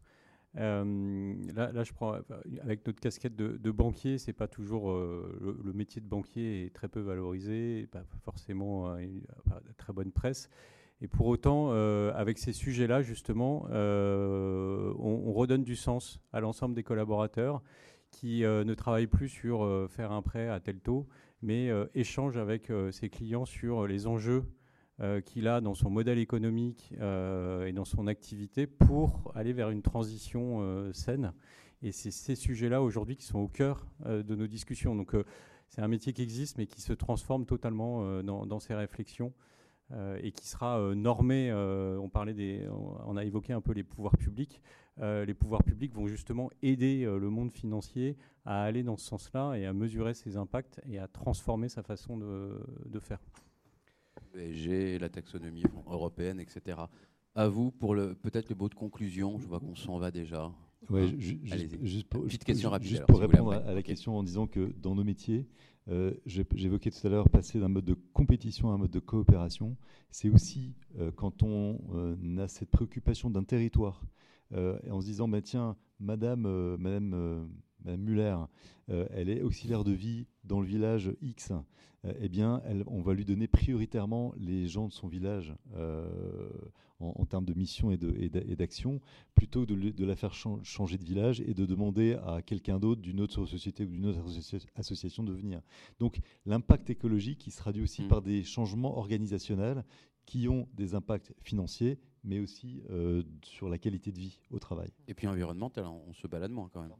[0.57, 2.19] Euh, là, je prends
[2.63, 7.01] avec notre casquette de, banquier, c'est pas toujours le, métier de banquier est très peu
[7.01, 9.23] valorisé, pas forcément une,
[9.77, 10.49] très bonne presse.
[11.03, 11.71] Et pour autant,
[12.13, 17.63] avec ces sujets-là, justement, on, on, redonne du sens à l'ensemble des collaborateurs
[18.11, 21.07] qui ne travaillent plus sur faire un prêt à tel taux,
[21.43, 24.45] mais euh, échange avec euh, ses clients sur les enjeux
[25.01, 29.83] euh, qu'il a dans son modèle économique et dans son activité pour aller vers une
[29.83, 31.33] transition saine.
[31.83, 34.97] Et c'est ces sujets-là aujourd'hui qui sont au cœur de nos discussions.
[34.97, 35.15] Donc
[35.69, 39.33] c'est un métier qui existe mais qui se transforme totalement dans, dans, ses réflexions.
[40.23, 41.53] et qui sera normé.
[41.53, 44.63] on parlait des, on a évoqué un peu les pouvoirs publics.
[45.01, 48.17] les pouvoirs publics vont justement aider le monde financier
[48.47, 52.17] à aller dans ce sens-là et à mesurer ses impacts et à transformer sa façon
[52.17, 53.21] de faire.
[54.37, 56.79] PSG, la taxonomie européenne, etc.
[57.35, 59.39] À vous pour peut-être le mot de conclusion.
[59.39, 60.53] Je vois qu'on s'en va déjà.
[60.91, 62.89] Ouais, juste, pour, Petite question rapide.
[62.89, 65.49] Juste pour répondre à, la question en disant que dans nos métiers,
[65.89, 69.77] euh, j'évoquais tout à l'heure passer d'un mode de compétition à un mode de coopération.
[70.11, 74.03] C'est aussi euh, quand on euh, a cette préoccupation d'un territoire
[74.53, 77.49] et en se disant, bah, tiens, Madame, Madame
[77.87, 78.37] Madame Muller,
[78.91, 81.53] euh, elle est auxiliaire de vie dans le village X,
[82.05, 86.09] euh, eh bien, on va lui donner prioritairement les gens de son village euh,
[86.99, 87.97] en, termes de mission et
[88.57, 89.01] d'action,
[89.35, 93.21] plutôt que de, la faire changer de village et de demander à quelqu'un d'autre d'une
[93.21, 94.21] autre société ou d'une autre
[94.75, 95.61] association de venir.
[96.01, 98.09] Donc, l'impact écologique, il se traduit aussi mmh.
[98.09, 99.85] par des changements organisationnels
[100.25, 102.83] qui ont des impacts financiers, mais aussi
[103.43, 104.91] sur la qualité de vie au travail.
[105.07, 106.93] Et puis environnemental, on se balade moins quand même.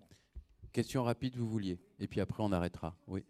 [0.77, 1.79] Question rapide, vous vouliez.
[1.99, 2.95] Et puis après, on arrêtera.
[3.07, 3.25] Oui.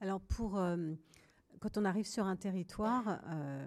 [0.00, 0.92] Alors, pour, euh,
[1.60, 3.66] quand on arrive sur un territoire, euh,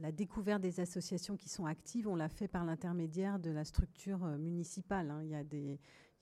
[0.00, 4.24] la découverte des associations qui sont actives, on l'a fait par l'intermédiaire de la structure
[4.24, 5.10] euh, municipale.
[5.10, 5.20] Hein.
[5.22, 5.30] Il,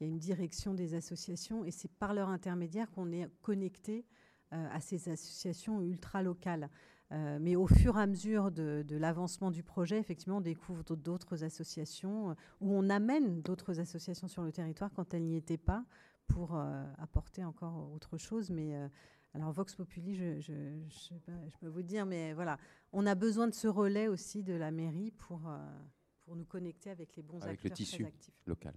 [0.01, 4.07] y a une direction des associations et c'est par leur intermédiaire qu'on est connecté
[4.51, 6.71] à ces associations ultra locales.
[7.11, 12.31] mais au fur et à mesure de l'avancement du projet, effectivement, on découvre d'autres associations
[12.61, 15.85] ou on amène d'autres associations sur le territoire quand elles n'y étaient pas
[16.33, 18.51] pour euh, apporter encore autre chose.
[18.51, 18.89] Mais euh,
[19.35, 20.53] alors Vox Populi, je, je,
[20.89, 21.15] je,
[21.61, 22.59] peux vous dire, mais voilà,
[22.93, 25.59] on a besoin de ce relais aussi de la mairie pour, euh,
[26.25, 28.35] pour nous connecter avec les bons avec acteurs le tissu actifs.
[28.47, 28.75] local.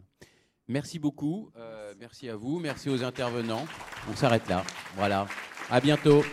[0.70, 1.52] Merci beaucoup,
[2.00, 3.66] merci à vous, merci aux intervenants.
[4.10, 4.64] On s'arrête là.
[4.96, 5.28] Voilà.
[5.70, 6.24] À bientôt.